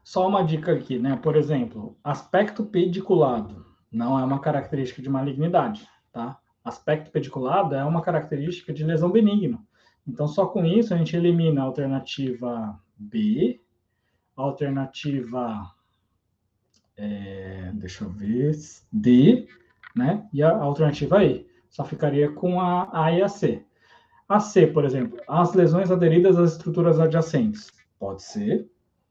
[0.05, 1.15] Só uma dica aqui, né?
[1.15, 6.37] Por exemplo, aspecto pediculado não é uma característica de malignidade, tá?
[6.63, 9.59] Aspecto pediculado é uma característica de lesão benigna.
[10.07, 13.59] Então, só com isso a gente elimina a alternativa B,
[14.37, 15.71] a alternativa,
[16.95, 18.55] é, deixa eu ver,
[18.91, 19.47] D,
[19.95, 20.29] né?
[20.31, 21.47] E a alternativa E.
[21.67, 23.65] Só ficaria com a A e a C.
[24.29, 27.71] A C, por exemplo, as lesões aderidas às estruturas adjacentes.
[27.97, 28.69] Pode ser,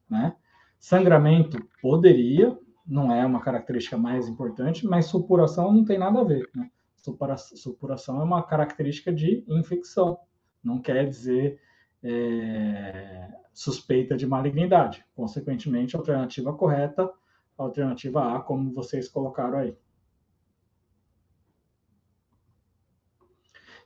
[0.09, 0.37] né?
[0.85, 6.47] Sangramento poderia, não é uma característica mais importante, mas supuração não tem nada a ver.
[6.55, 6.71] Né?
[7.55, 10.19] Supuração é uma característica de infecção,
[10.63, 11.59] não quer dizer
[12.03, 15.03] é, suspeita de malignidade.
[15.17, 17.11] Consequentemente, a alternativa correta,
[17.57, 19.75] a alternativa A, como vocês colocaram aí.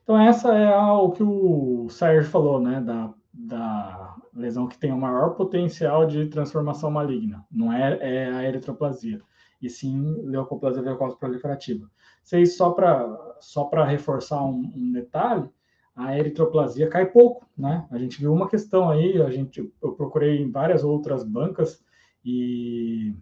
[0.02, 4.98] Então, essa é o que o Sérgio falou, né, da, da lesão que tem o
[4.98, 7.46] maior potencial de transformação maligna.
[7.48, 9.22] Não é, é a eritroplasia,
[9.62, 11.88] e sim leucoplasia verrucosa proliferativa.
[12.24, 15.48] Vocês, só para só reforçar um, um, detalhe,
[15.94, 17.86] a eritroplasia cai pouco, né?
[17.92, 21.84] A gente viu uma questão aí, a gente, eu procurei em várias outras bancas
[22.24, 23.14] e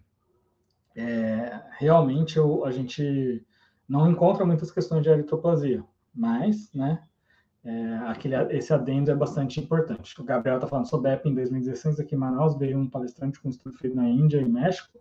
[0.94, 3.44] é, realmente eu, a gente
[3.86, 7.02] não encontra muitas questões de eritroplasia, mas, né,
[7.66, 10.20] é, aquele, esse adendo é bastante importante.
[10.20, 13.48] O Gabriel está falando sobre EP em 2016 aqui em Manaus, veio um palestrante com
[13.48, 15.00] estudo feito na Índia e México,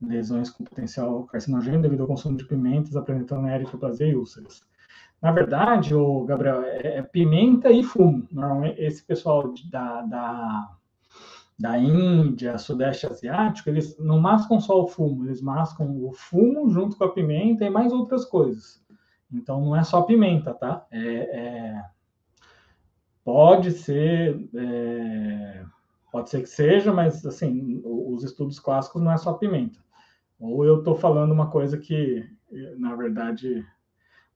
[0.00, 4.64] lesões com potencial carcinogênico devido ao consumo de pimentas, apresentando eritroplasia e úlceras.
[5.20, 8.28] Na verdade, o Gabriel, é, é, pimenta e fumo.
[8.30, 10.76] Normalmente, esse pessoal da, da,
[11.58, 16.96] da Índia, Sudeste Asiático, eles não mascam só o fumo, eles mascam o fumo junto
[16.96, 18.80] com a pimenta e mais outras coisas.
[19.32, 20.86] Então, não é só pimenta, tá?
[20.92, 21.95] É, é
[23.26, 25.64] Pode ser, é,
[26.12, 29.80] pode ser que seja, mas assim, os estudos clássicos não é só pimenta.
[30.38, 32.24] Ou eu estou falando uma coisa que,
[32.78, 33.66] na verdade,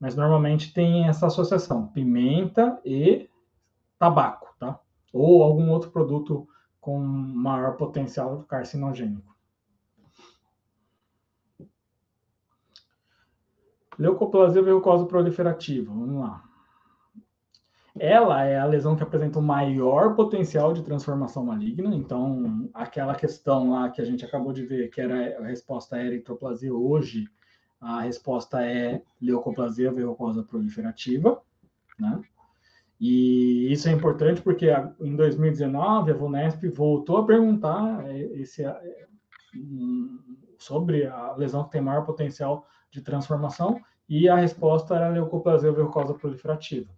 [0.01, 3.31] mas normalmente tem essa associação, pimenta e
[3.97, 4.81] tabaco, tá?
[5.13, 6.49] Ou algum outro produto
[6.81, 9.37] com maior potencial carcinogênico.
[13.97, 16.50] Leucoplasia verrucosa proliferativa, vamos lá
[18.01, 21.95] ela é a lesão que apresenta o maior potencial de transformação maligna.
[21.95, 26.03] Então, aquela questão lá que a gente acabou de ver, que era a resposta à
[26.03, 27.29] eritroplasia, hoje
[27.79, 31.43] a resposta é leucoplasia verrucosa proliferativa,
[31.99, 32.23] né?
[32.99, 39.07] E isso é importante porque em 2019 a Vunesp voltou a perguntar é, esse, é,
[40.59, 43.79] sobre a lesão que tem maior potencial de transformação
[44.09, 46.89] e a resposta era leucoplasia verrucosa proliferativa.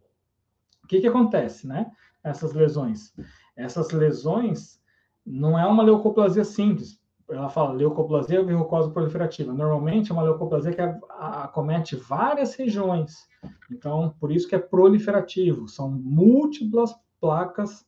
[0.84, 1.90] O que, que acontece, né?
[2.22, 3.14] Essas lesões.
[3.56, 4.80] Essas lesões
[5.24, 7.00] não é uma leucoplasia simples.
[7.30, 9.52] Ela fala leucoplasia verrucosa proliferativa.
[9.52, 10.80] Normalmente é uma leucoplasia que
[11.18, 13.26] acomete várias regiões.
[13.70, 15.68] Então, por isso que é proliferativo.
[15.68, 17.86] São múltiplas placas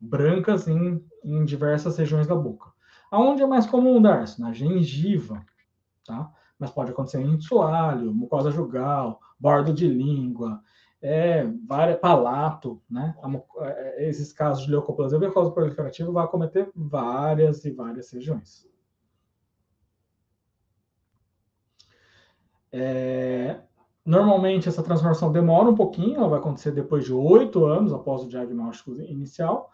[0.00, 2.70] brancas em, em diversas regiões da boca.
[3.10, 4.42] Aonde é mais comum, Darcio?
[4.42, 5.44] Na gengiva.
[6.06, 6.30] tá?
[6.58, 10.60] Mas pode acontecer em soalho, mucosa jugal, bordo de língua,
[11.00, 13.14] é, várias, palato, né?
[13.60, 18.68] É, esses casos de leucoplasia verrucosa proliferativa vai acometer várias e várias regiões.
[22.70, 23.60] É,
[24.04, 28.28] normalmente essa transformação demora um pouquinho, ela vai acontecer depois de oito anos após o
[28.28, 29.70] diagnóstico inicial.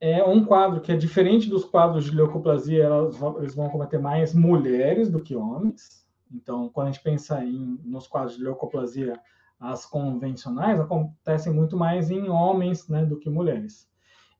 [0.00, 4.34] É um quadro que é diferente dos quadros de leucoplasia, elas, eles vão cometer mais
[4.34, 6.04] mulheres do que homens.
[6.32, 9.20] Então, quando a gente pensa em, nos quadros de leucoplasia,
[9.62, 13.88] as convencionais acontecem muito mais em homens né, do que mulheres.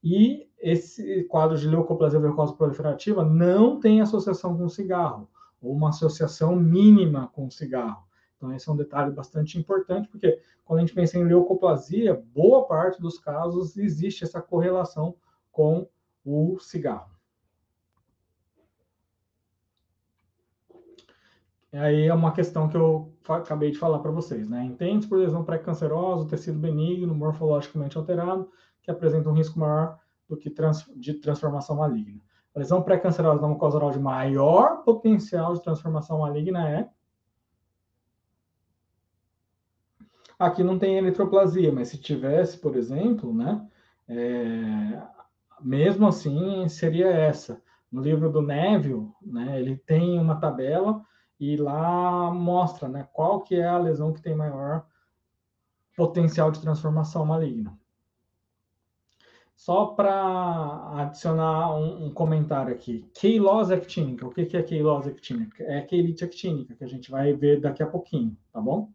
[0.02, 5.28] E esse quadro de leucoplasia verrucosa proliferativa não tem associação com cigarro,
[5.62, 8.02] ou uma associação mínima com cigarro.
[8.36, 12.66] Então, esse é um detalhe bastante importante, porque quando a gente pensa em leucoplasia, boa
[12.66, 15.14] parte dos casos existe essa correlação
[15.52, 15.86] com
[16.24, 17.11] o cigarro.
[21.72, 24.62] Aí é uma questão que eu acabei de falar para vocês, né?
[24.62, 28.50] Entende por lesão pré-cancerosa, tecido benigno, morfologicamente alterado,
[28.82, 29.98] que apresenta um risco maior
[30.28, 32.20] do que trans, de transformação maligna.
[32.54, 36.90] A lesão pré-cancerosa da mucosa oral de maior potencial de transformação maligna é.
[40.38, 43.66] Aqui não tem eritroplasia, mas se tivesse, por exemplo, né?
[44.06, 45.02] É,
[45.62, 47.62] mesmo assim, seria essa.
[47.90, 51.02] No livro do Neville, né, ele tem uma tabela
[51.42, 54.86] e lá mostra né, qual que é a lesão que tem maior
[55.96, 57.76] potencial de transformação maligna.
[59.56, 63.10] Só para adicionar um, um, comentário aqui.
[63.12, 64.24] Keilose actínica.
[64.24, 65.64] O que, que é keilose actínica?
[65.64, 68.92] É keilite actínica, que a gente vai ver daqui a pouquinho, tá bom?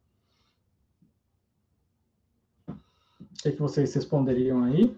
[2.70, 2.76] O
[3.44, 4.98] que, que vocês responderiam aí?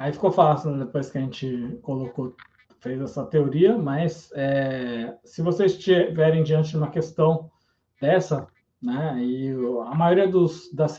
[0.00, 2.34] Aí ficou fácil né, depois que a gente colocou,
[2.80, 7.50] fez essa teoria, mas é, se vocês estiverem diante de uma questão
[8.00, 8.48] dessa,
[8.80, 9.52] né, e
[9.84, 10.96] a maioria dos, das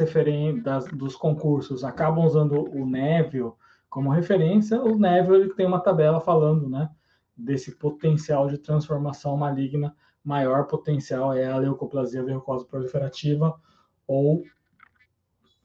[0.62, 3.54] das, dos concursos acabam usando o Neville
[3.90, 6.88] como referência, o Neville tem uma tabela falando, né,
[7.36, 13.60] desse potencial de transformação maligna, maior potencial é a leucoplasia verrucosa proliferativa
[14.06, 14.44] ou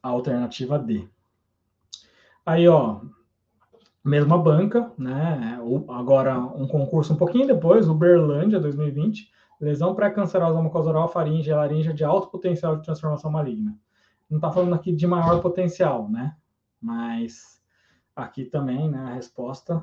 [0.02, 1.06] a alternativa D.
[2.46, 3.02] Aí, ó,
[4.06, 5.58] mesma banca, né?
[5.88, 9.30] Agora um concurso um pouquinho depois, Uberlândia 2020,
[9.60, 13.76] lesão pré-cancerosa mucosa oral, faringe e laringe de alto potencial de transformação maligna.
[14.30, 16.36] Não está falando aqui de maior potencial, né?
[16.80, 17.60] Mas
[18.14, 19.82] aqui também, né, a resposta,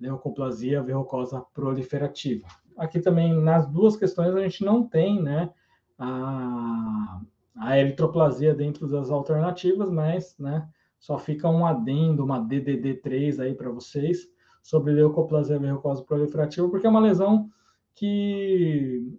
[0.00, 2.46] leucoplasia verrucosa proliferativa.
[2.76, 5.50] Aqui também, nas duas questões, a gente não tem, né,
[5.98, 7.20] a,
[7.56, 10.68] a eritroplasia dentro das alternativas, mas, né,
[11.00, 14.28] só fica um adendo, uma DDD3 aí para vocês
[14.62, 17.50] sobre leucoplasia verrucosa proliferativa, porque é uma lesão
[17.94, 19.18] que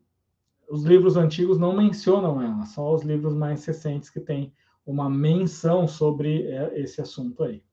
[0.69, 4.53] os livros antigos não mencionam ela, só os livros mais recentes que têm
[4.85, 7.63] uma menção sobre é, esse assunto aí.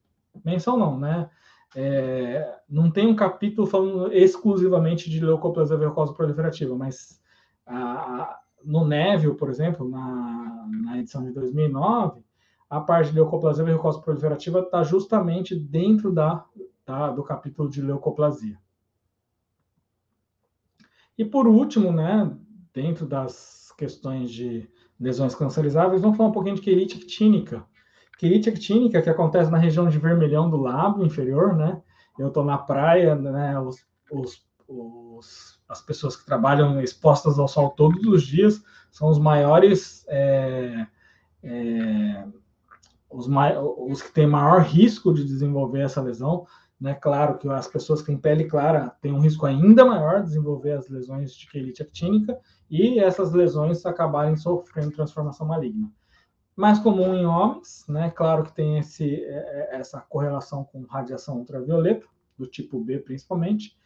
[0.44, 1.28] Menção não, né?
[1.76, 7.20] É, não tem um capítulo falando exclusivamente de leucoplasia verrucosa proliferativa, mas
[7.66, 12.22] a, a, no Neville, por exemplo, na, na edição de 2009,
[12.68, 16.44] a parte de leucoplasia verrucosa proliferativa está justamente dentro da,
[16.84, 18.58] tá, do capítulo de leucoplasia.
[21.16, 22.30] E por último, né,
[22.72, 24.68] dentro das questões de
[25.00, 27.64] lesões cancerizáveis, vamos falar um pouquinho de querite actínica.
[28.18, 31.80] Querite actínica, que acontece na região de vermelhão do lábio inferior, né?
[32.18, 33.58] Eu estou na praia, né?
[33.60, 39.18] Os, os, os, as pessoas que trabalham expostas ao sol todos os dias são os
[39.18, 40.86] maiores é,
[41.44, 42.26] é,
[43.10, 46.46] os, os que têm maior risco de desenvolver essa lesão,
[46.80, 46.94] né?
[46.94, 50.72] Claro que as pessoas que têm pele clara têm um risco ainda maior de desenvolver
[50.72, 52.38] as lesões de quelite actínica
[52.70, 55.90] e essas lesões acabarem sofrendo transformação maligna.
[56.54, 58.10] Mais comum em homens, né?
[58.10, 62.06] Claro que tem esse, é, é, essa correlação com radiação ultravioleta,
[62.36, 63.76] do tipo B principalmente.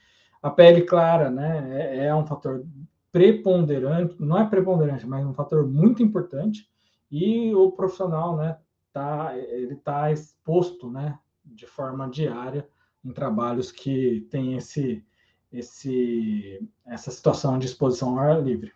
[0.42, 1.96] A pele clara, né?
[1.96, 2.64] É, é um fator
[3.10, 6.68] preponderante, não é preponderante, mas um fator muito importante.
[7.10, 8.58] E o profissional, né?
[8.92, 12.68] Tá, ele está exposto né, de forma diária
[13.04, 15.04] em trabalhos que tem esse,
[15.52, 18.72] esse, essa situação de exposição ao ar livre.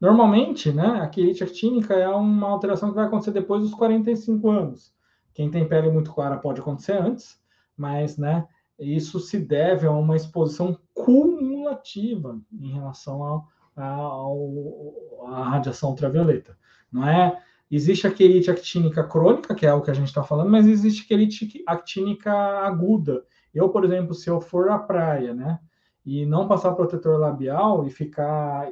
[0.00, 4.94] Normalmente, né, a quirite actínica é uma alteração que vai acontecer depois dos 45 anos.
[5.34, 7.40] Quem tem pele muito clara pode acontecer antes,
[7.76, 8.46] mas né,
[8.78, 13.44] isso se deve a uma exposição cumulativa em relação
[13.76, 16.56] à radiação ultravioleta.
[16.90, 17.42] Não é?
[17.70, 21.06] Existe a quelite actínica crônica, que é o que a gente está falando, mas existe
[21.06, 23.24] quelite actínica aguda.
[23.54, 25.58] Eu, por exemplo, se eu for à praia, né,
[26.04, 28.70] e não passar protetor labial e ficar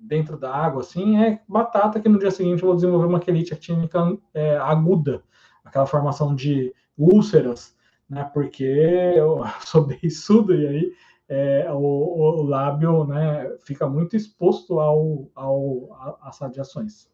[0.00, 3.54] dentro da água, assim, é batata que no dia seguinte eu vou desenvolver uma quelite
[3.54, 4.00] actínica
[4.34, 5.22] é, aguda,
[5.64, 7.76] aquela formação de úlceras,
[8.08, 10.92] né, porque eu sou beiçudo e aí
[11.28, 17.08] é, o, o, lábio né, fica muito exposto ao, ao, às radiações.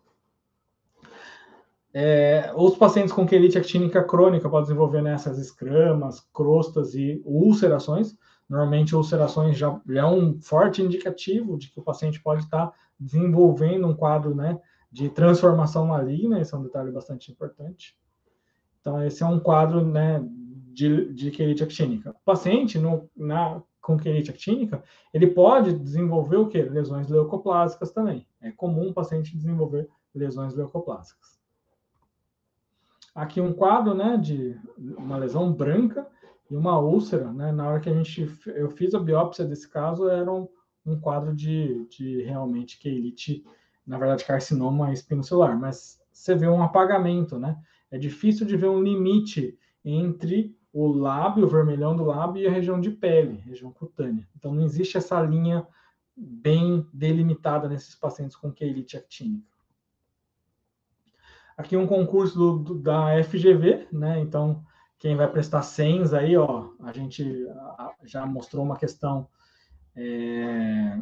[1.95, 8.17] É, os pacientes com quelite actínica crônica podem desenvolver nessas escramas, crostas e ulcerações.
[8.49, 13.87] Normalmente, ulcerações já, já é um forte indicativo de que o paciente pode estar desenvolvendo
[13.87, 14.59] um quadro né,
[14.91, 17.97] de transformação maligna, esse é um detalhe bastante importante.
[18.81, 20.23] Então, esse é um quadro né,
[20.73, 22.11] de, de quelite actínica.
[22.11, 24.83] O paciente no, na, com quelite actínica,
[25.13, 26.63] ele pode desenvolver o quê?
[26.63, 28.27] Lesões leucoplásicas também.
[28.41, 31.42] É comum o paciente desenvolver lesões leucoplásicas.
[33.15, 34.59] Aqui um quadro, né, de
[34.97, 36.07] uma lesão branca
[36.51, 37.53] e uma úlcera, né?
[37.53, 40.49] Na hora que a gente eu fiz a biópsia desse caso, era um,
[40.85, 43.45] um quadro de, de realmente quelite,
[43.87, 47.59] na verdade carcinoma espinocelular, mas você vê um apagamento, né?
[47.91, 52.51] É difícil de ver um limite entre o lábio, o vermelhão do lábio e a
[52.51, 54.27] região de pele, região cutânea.
[54.37, 55.67] Então não existe essa linha
[56.17, 59.52] bem delimitada nesses pacientes com quelite actínica.
[61.57, 64.21] Aqui um concurso do, do, da FGV, né?
[64.21, 64.63] Então,
[64.99, 67.47] quem vai prestar SENS aí, ó, a gente
[68.05, 69.29] já mostrou uma questão
[69.97, 70.99] é,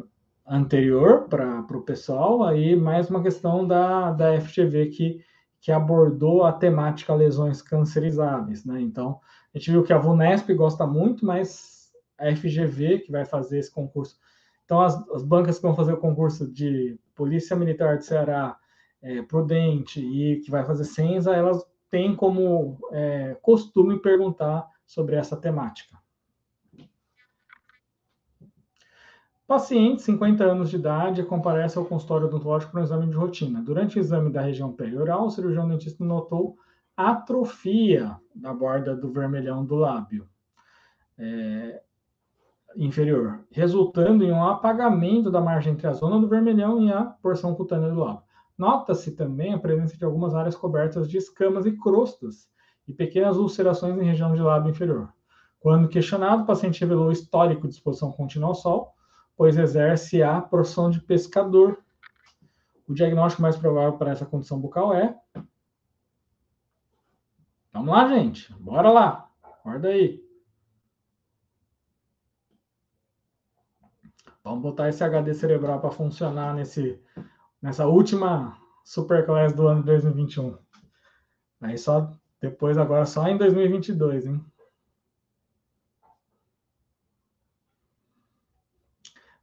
[0.47, 5.23] anterior para o pessoal, aí mais uma questão da, da FGV que,
[5.59, 8.81] que abordou a temática lesões cancerizáveis, né?
[8.81, 9.19] Então,
[9.53, 13.71] a gente viu que a VUNESP gosta muito, mas a FGV, que vai fazer esse
[13.71, 14.17] concurso.
[14.65, 18.57] Então, as, as bancas que vão fazer o concurso de Polícia Militar de Ceará,
[19.01, 25.35] é, prudente e que vai fazer Senza, elas têm como é, costume perguntar sobre essa
[25.35, 25.97] temática.
[29.45, 33.61] Paciente, 50 anos de idade, comparece ao consultório odontológico para um exame de rotina.
[33.61, 36.55] Durante o exame da região perioral, o cirurgião dentista notou
[36.95, 40.25] atrofia da borda do vermelhão do lábio
[41.17, 41.81] é,
[42.77, 47.53] inferior, resultando em um apagamento da margem entre a zona do vermelhão e a porção
[47.53, 48.23] cutânea do lábio.
[48.61, 52.47] Nota-se também a presença de algumas áreas cobertas de escamas e crostas
[52.87, 55.11] e pequenas ulcerações em região de lábio inferior.
[55.59, 58.93] Quando questionado, o paciente revelou histórico de exposição contínua ao sol,
[59.35, 61.83] pois exerce a profissão de pescador.
[62.87, 65.19] O diagnóstico mais provável para essa condição bucal é.
[67.73, 68.53] Vamos lá, gente.
[68.59, 69.27] Bora lá.
[69.41, 70.23] Acorda aí.
[74.43, 77.01] Vamos botar esse HD cerebral para funcionar nesse
[77.61, 80.57] nessa última Superclass do ano 2021.
[81.61, 82.11] Aí só
[82.41, 84.43] depois agora só em 2022, hein?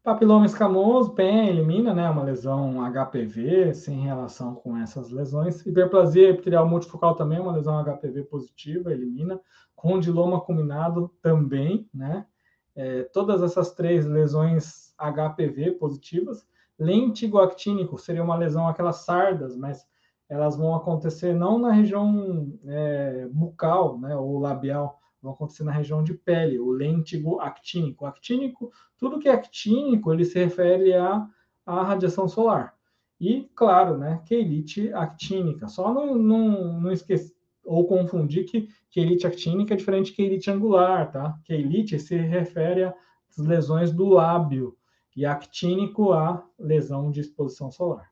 [0.03, 2.09] Papiloma escamoso, PEN, elimina, né?
[2.09, 5.65] Uma lesão HPV, sem relação com essas lesões.
[5.67, 9.39] Hiperplasia epitelial multifocal também, uma lesão HPV positiva, elimina.
[9.77, 12.27] Condiloma culminado também, né?
[12.75, 16.47] É, todas essas três lesões HPV positivas
[16.79, 19.87] Lêntigo actínico seria uma lesão, aquelas sardas, mas
[20.29, 26.03] elas vão acontecer não na região é, bucal, né, ou labial, vão acontecer na região
[26.03, 28.07] de pele, o lêntigo actínico.
[28.07, 31.27] Actínico, tudo que é actínico, ele se refere à,
[31.67, 32.75] à radiação solar.
[33.21, 35.67] E, claro, né, quelite actínica.
[35.67, 37.37] Só não, não, não esquecer
[37.69, 41.39] ou confundir que quelite actínica é diferente de quelite angular, tá?
[41.45, 44.75] Quelite se refere às lesões do lábio,
[45.19, 48.09] e actínico a lesão de exposição solar.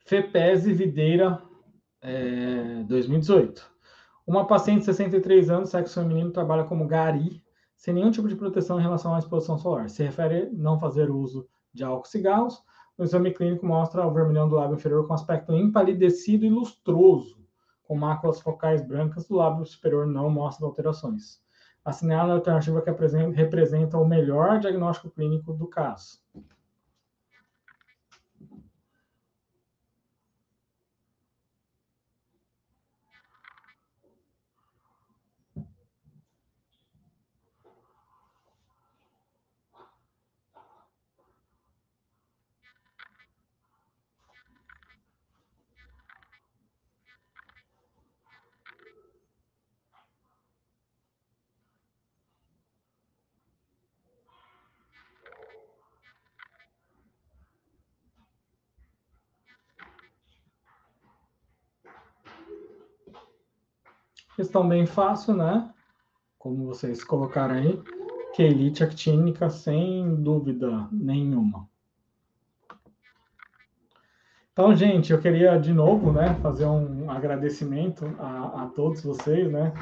[0.00, 1.42] FEPESE Videira,
[2.02, 3.66] é, 2018.
[4.26, 7.42] Uma paciente de 63 anos, sexo feminino, trabalha como gari,
[7.74, 9.88] sem nenhum tipo de proteção em relação à exposição solar.
[9.88, 12.62] Se refere a não fazer uso de álcool e cigarros.
[12.98, 17.42] O exame clínico mostra o vermelhão do lábio inferior com aspecto empalidecido e lustroso,
[17.82, 19.26] com máculas focais brancas.
[19.26, 21.45] Do lábio superior não mostra alterações
[21.86, 26.18] assinala a alternativa que representa o melhor diagnóstico clínico do caso.
[64.36, 65.72] Questão bem fácil, né?
[66.38, 67.82] Como vocês colocaram aí,
[68.34, 71.66] que elite actínica, sem dúvida nenhuma.
[74.52, 79.72] Então, gente, eu queria de novo, né, fazer um agradecimento a, a todos vocês, né?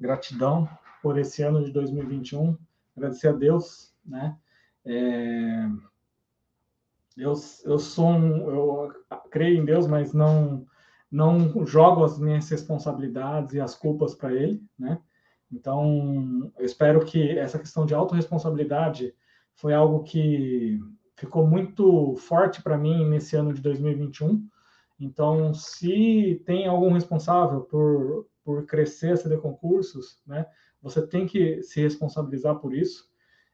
[0.00, 0.66] Gratidão
[1.02, 2.56] por esse ano de 2021.
[2.96, 4.38] Agradecer a Deus, né?
[4.86, 5.68] É...
[7.14, 7.34] Eu,
[7.64, 8.92] eu sou um, eu
[9.30, 10.66] creio em Deus, mas não
[11.10, 15.00] não jogo as minhas responsabilidades e as culpas para ele, né?
[15.50, 19.14] Então, eu espero que essa questão de autorresponsabilidade
[19.54, 20.78] foi algo que
[21.16, 24.46] ficou muito forte para mim nesse ano de 2021.
[24.98, 30.46] Então, se tem algum responsável por, por crescer a CD Concursos, né,
[30.82, 33.08] você tem que se responsabilizar por isso.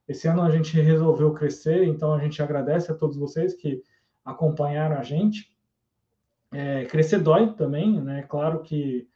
[0.08, 3.82] Esse ano a gente resolveu crescer, então a gente agradece a todos vocês que
[4.24, 5.51] acompanharam a gente.
[6.52, 8.22] É, crescer dói também, né?
[8.28, 9.08] Claro que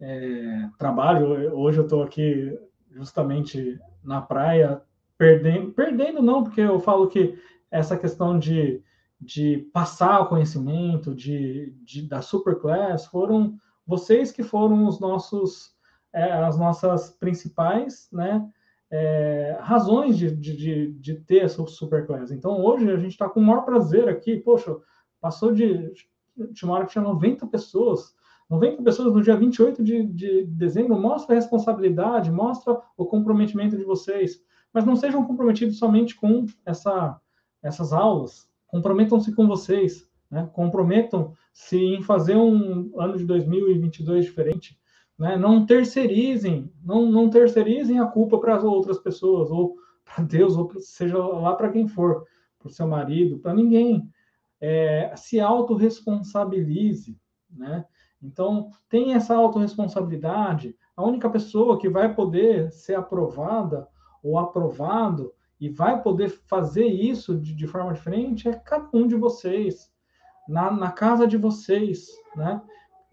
[0.00, 2.56] é, trabalho, hoje eu estou aqui
[2.92, 4.80] justamente na praia,
[5.18, 7.38] perdendo, perdendo não, porque eu falo que
[7.70, 8.82] essa questão de,
[9.20, 15.74] de passar o conhecimento de, de, da Superclass foram vocês que foram os nossos
[16.12, 18.48] é, as nossas principais né,
[18.88, 22.30] é, razões de, de, de, ter essa Superclass.
[22.30, 24.76] Então hoje a gente está com o maior prazer aqui, poxa,
[25.20, 25.92] passou de,
[26.36, 28.14] de uma hora que tinha 90 pessoas.
[28.50, 33.84] 90 pessoas no dia 28 de, de dezembro mostra a responsabilidade, mostra o comprometimento de
[33.84, 34.40] vocês.
[34.72, 37.20] Mas não sejam comprometidos somente com essa
[37.64, 40.48] essas aulas, comprometam-se com vocês, né?
[40.52, 44.78] comprometam-se em fazer um ano de 2022 diferente.
[45.18, 45.36] Né?
[45.36, 50.70] Não terceirizem, não, não terceirizem a culpa para as outras pessoas, ou para Deus, ou
[50.78, 52.26] seja lá para quem for,
[52.58, 54.06] para o seu marido, para ninguém.
[54.66, 57.20] É, se autorresponsabilize,
[57.50, 57.84] né?
[58.22, 60.74] Então, tem essa autorresponsabilidade.
[60.96, 63.86] A única pessoa que vai poder ser aprovada
[64.22, 69.14] ou aprovado e vai poder fazer isso de, de forma diferente é cada um de
[69.14, 69.92] vocês,
[70.48, 72.62] na, na casa de vocês, né?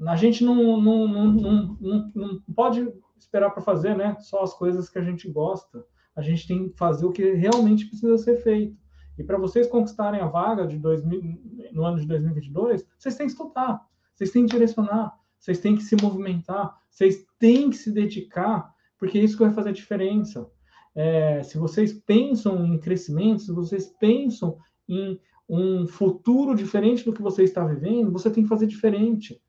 [0.07, 1.31] A gente não, não, não,
[1.79, 5.85] não, não pode esperar para fazer né, só as coisas que a gente gosta.
[6.15, 8.80] A gente tem que fazer o que realmente precisa ser feito.
[9.17, 13.33] E para vocês conquistarem a vaga de 2000, no ano de 2022, vocês têm que
[13.33, 13.85] estudar,
[14.15, 19.17] vocês têm que direcionar, vocês têm que se movimentar, vocês têm que se dedicar, porque
[19.17, 20.49] é isso que vai fazer a diferença
[20.93, 24.57] é, se vocês pensam em crescimento, se vocês pensam
[24.87, 29.41] em um futuro diferente do que você está vivendo, você tem que fazer diferente.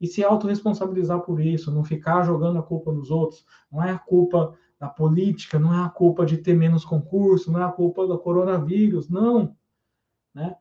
[0.00, 3.44] E se autorresponsabilizar por isso, não ficar jogando a culpa nos outros.
[3.70, 7.60] Não é a culpa da política, não é a culpa de ter menos concurso, não
[7.60, 9.54] é a culpa do coronavírus, não.
[10.34, 10.56] Né?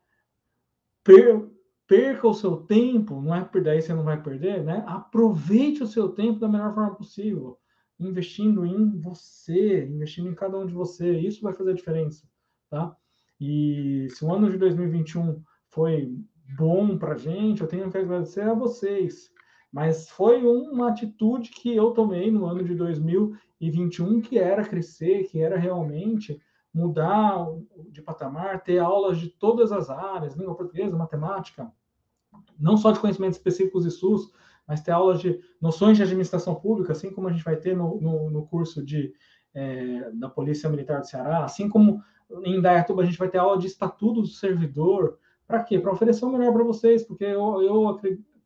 [1.03, 1.49] Per,
[1.87, 4.83] perca o seu tempo, não é daí você não vai perder, né?
[4.85, 7.57] Aproveite o seu tempo da melhor forma possível
[7.99, 11.19] investindo em você, investindo em cada um de você.
[11.19, 12.27] Isso vai fazer a diferença,
[12.69, 12.95] tá?
[13.39, 16.13] E se o ano de 2021 foi
[16.57, 19.31] bom para gente, eu tenho que agradecer a vocês.
[19.71, 25.39] Mas foi uma atitude que eu tomei no ano de 2021, que era crescer, que
[25.39, 26.41] era realmente
[26.73, 27.47] mudar
[27.89, 31.71] de patamar, ter aulas de todas as áreas, língua portuguesa, matemática,
[32.59, 34.31] não só de conhecimentos específicos e SUS,
[34.67, 37.99] mas ter aulas de noções de administração pública, assim como a gente vai ter no,
[37.99, 39.13] no, no curso de,
[39.53, 42.03] é, da Polícia Militar do Ceará, assim como
[42.43, 45.17] em Dayatuba a gente vai ter aula de estatuto do servidor.
[45.47, 45.79] Para quê?
[45.79, 47.87] Para oferecer o melhor para vocês, porque eu, eu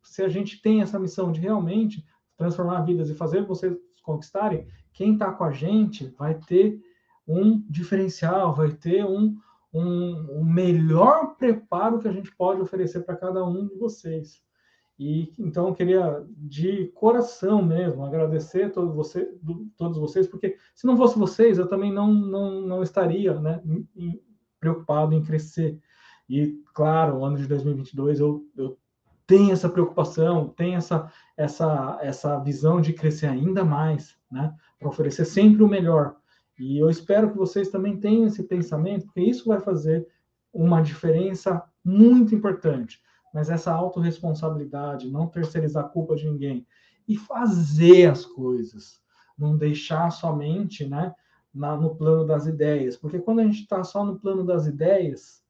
[0.04, 2.06] se a gente tem essa missão de realmente
[2.38, 6.80] transformar vidas e fazer vocês conquistarem, quem está com a gente vai ter
[7.28, 9.36] um diferencial, vai ter um,
[9.74, 14.44] um, um melhor preparo que a gente pode oferecer para cada um de vocês.
[15.00, 19.34] E então eu queria de coração mesmo agradecer a todos, você,
[19.76, 23.62] todos vocês, porque se não fosse vocês, eu também não, não, não estaria né,
[24.60, 25.80] preocupado em crescer.
[26.30, 28.78] E claro, o ano de 2022 eu, eu
[29.26, 35.26] tenho essa preocupação, tenho essa, essa, essa visão de crescer ainda mais, né, para oferecer
[35.26, 36.16] sempre o melhor.
[36.60, 40.08] E eu espero que vocês também tenham esse pensamento, porque isso vai fazer
[40.54, 43.02] uma diferença muito importante
[43.34, 46.68] mas essa autorresponsabilidade, não terceirizar a culpa de ninguém
[47.08, 49.02] e fazer as coisas,
[49.36, 51.14] não deixar somente né,
[51.52, 55.44] na, no plano das ideias, porque quando a gente está só no plano das ideias,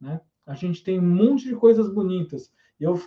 [0.00, 2.52] né, a gente tem um monte de coisas bonitas.
[2.78, 3.00] Eu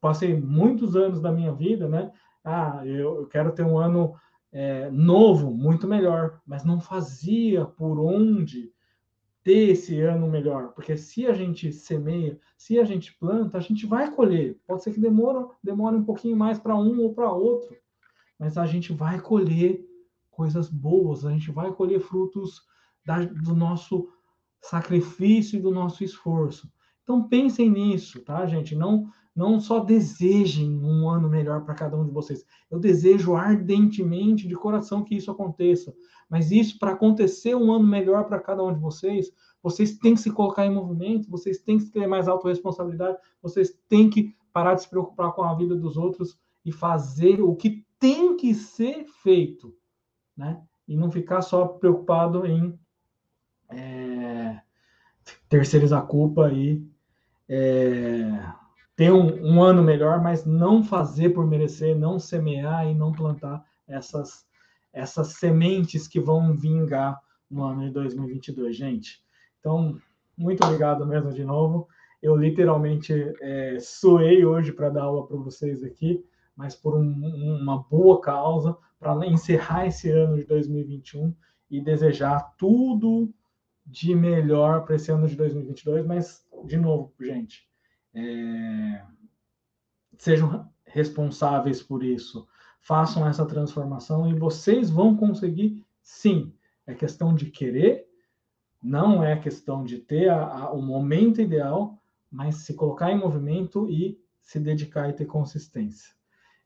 [0.00, 2.12] passei muitos anos da minha vida, né?
[2.44, 4.14] Ah, eu, quero ter um ano
[4.52, 8.72] é, novo, muito melhor, mas não fazia por onde
[9.42, 13.86] ter esse ano melhor, porque se a gente semeia, se a gente planta, a gente
[13.86, 14.58] vai colher.
[14.66, 17.74] Pode ser que demore, demore um pouquinho mais para um ou para outro,
[18.38, 19.84] mas a gente vai colher
[20.30, 22.62] coisas boas, a gente vai colher frutos
[23.04, 24.08] da, do nosso
[24.60, 26.70] sacrifício e do nosso esforço.
[27.02, 28.76] Então pensem nisso, tá, gente?
[28.76, 29.08] Não
[29.38, 32.44] não só desejem um ano melhor para cada um de vocês.
[32.68, 35.94] Eu desejo ardentemente, de coração, que isso aconteça.
[36.28, 39.30] Mas isso, para acontecer um ano melhor para cada um de vocês,
[39.62, 44.10] vocês têm que se colocar em movimento, vocês têm que ter mais autorresponsabilidade, vocês têm
[44.10, 48.36] que parar de se preocupar com a vida dos outros e fazer o que tem
[48.36, 49.72] que ser feito,
[50.36, 50.60] né?
[50.88, 52.76] E não ficar só preocupado em
[53.70, 54.60] é,
[55.48, 56.84] terceirizar a culpa e
[57.48, 58.58] é,
[58.98, 63.64] ter um, um, ano melhor, mas não fazer por merecer, não semear e não plantar
[63.86, 64.44] essas,
[64.92, 67.16] essas sementes que vão vingar
[67.48, 69.22] no ano de 2022, gente.
[69.60, 69.96] Então,
[70.36, 71.86] muito obrigado mesmo de novo.
[72.20, 76.24] Eu literalmente é, suei hoje para dar aula para vocês aqui,
[76.56, 77.08] mas por um,
[77.62, 81.32] uma boa causa, para encerrar esse ano de 2021
[81.70, 83.32] e desejar tudo
[83.86, 86.04] de melhor para esse ano de 2022.
[86.04, 87.67] Mas, de novo, gente,
[88.18, 89.04] é,
[90.18, 92.46] sejam responsáveis por isso,
[92.80, 96.54] façam essa transformação e vocês vão conseguir, sim.
[96.86, 98.08] É questão de querer,
[98.82, 103.88] não é questão de ter a, a, o momento ideal, mas se colocar em movimento
[103.90, 106.14] e se dedicar e ter consistência.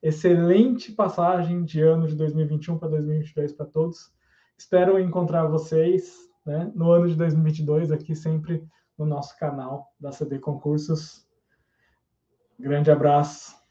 [0.00, 4.12] Excelente passagem de ano de 2021 para 2022 para todos.
[4.56, 8.64] Espero encontrar vocês né, no ano de 2022 aqui sempre
[8.96, 11.26] no nosso canal da CD Concursos.
[12.62, 13.61] Grande abraço.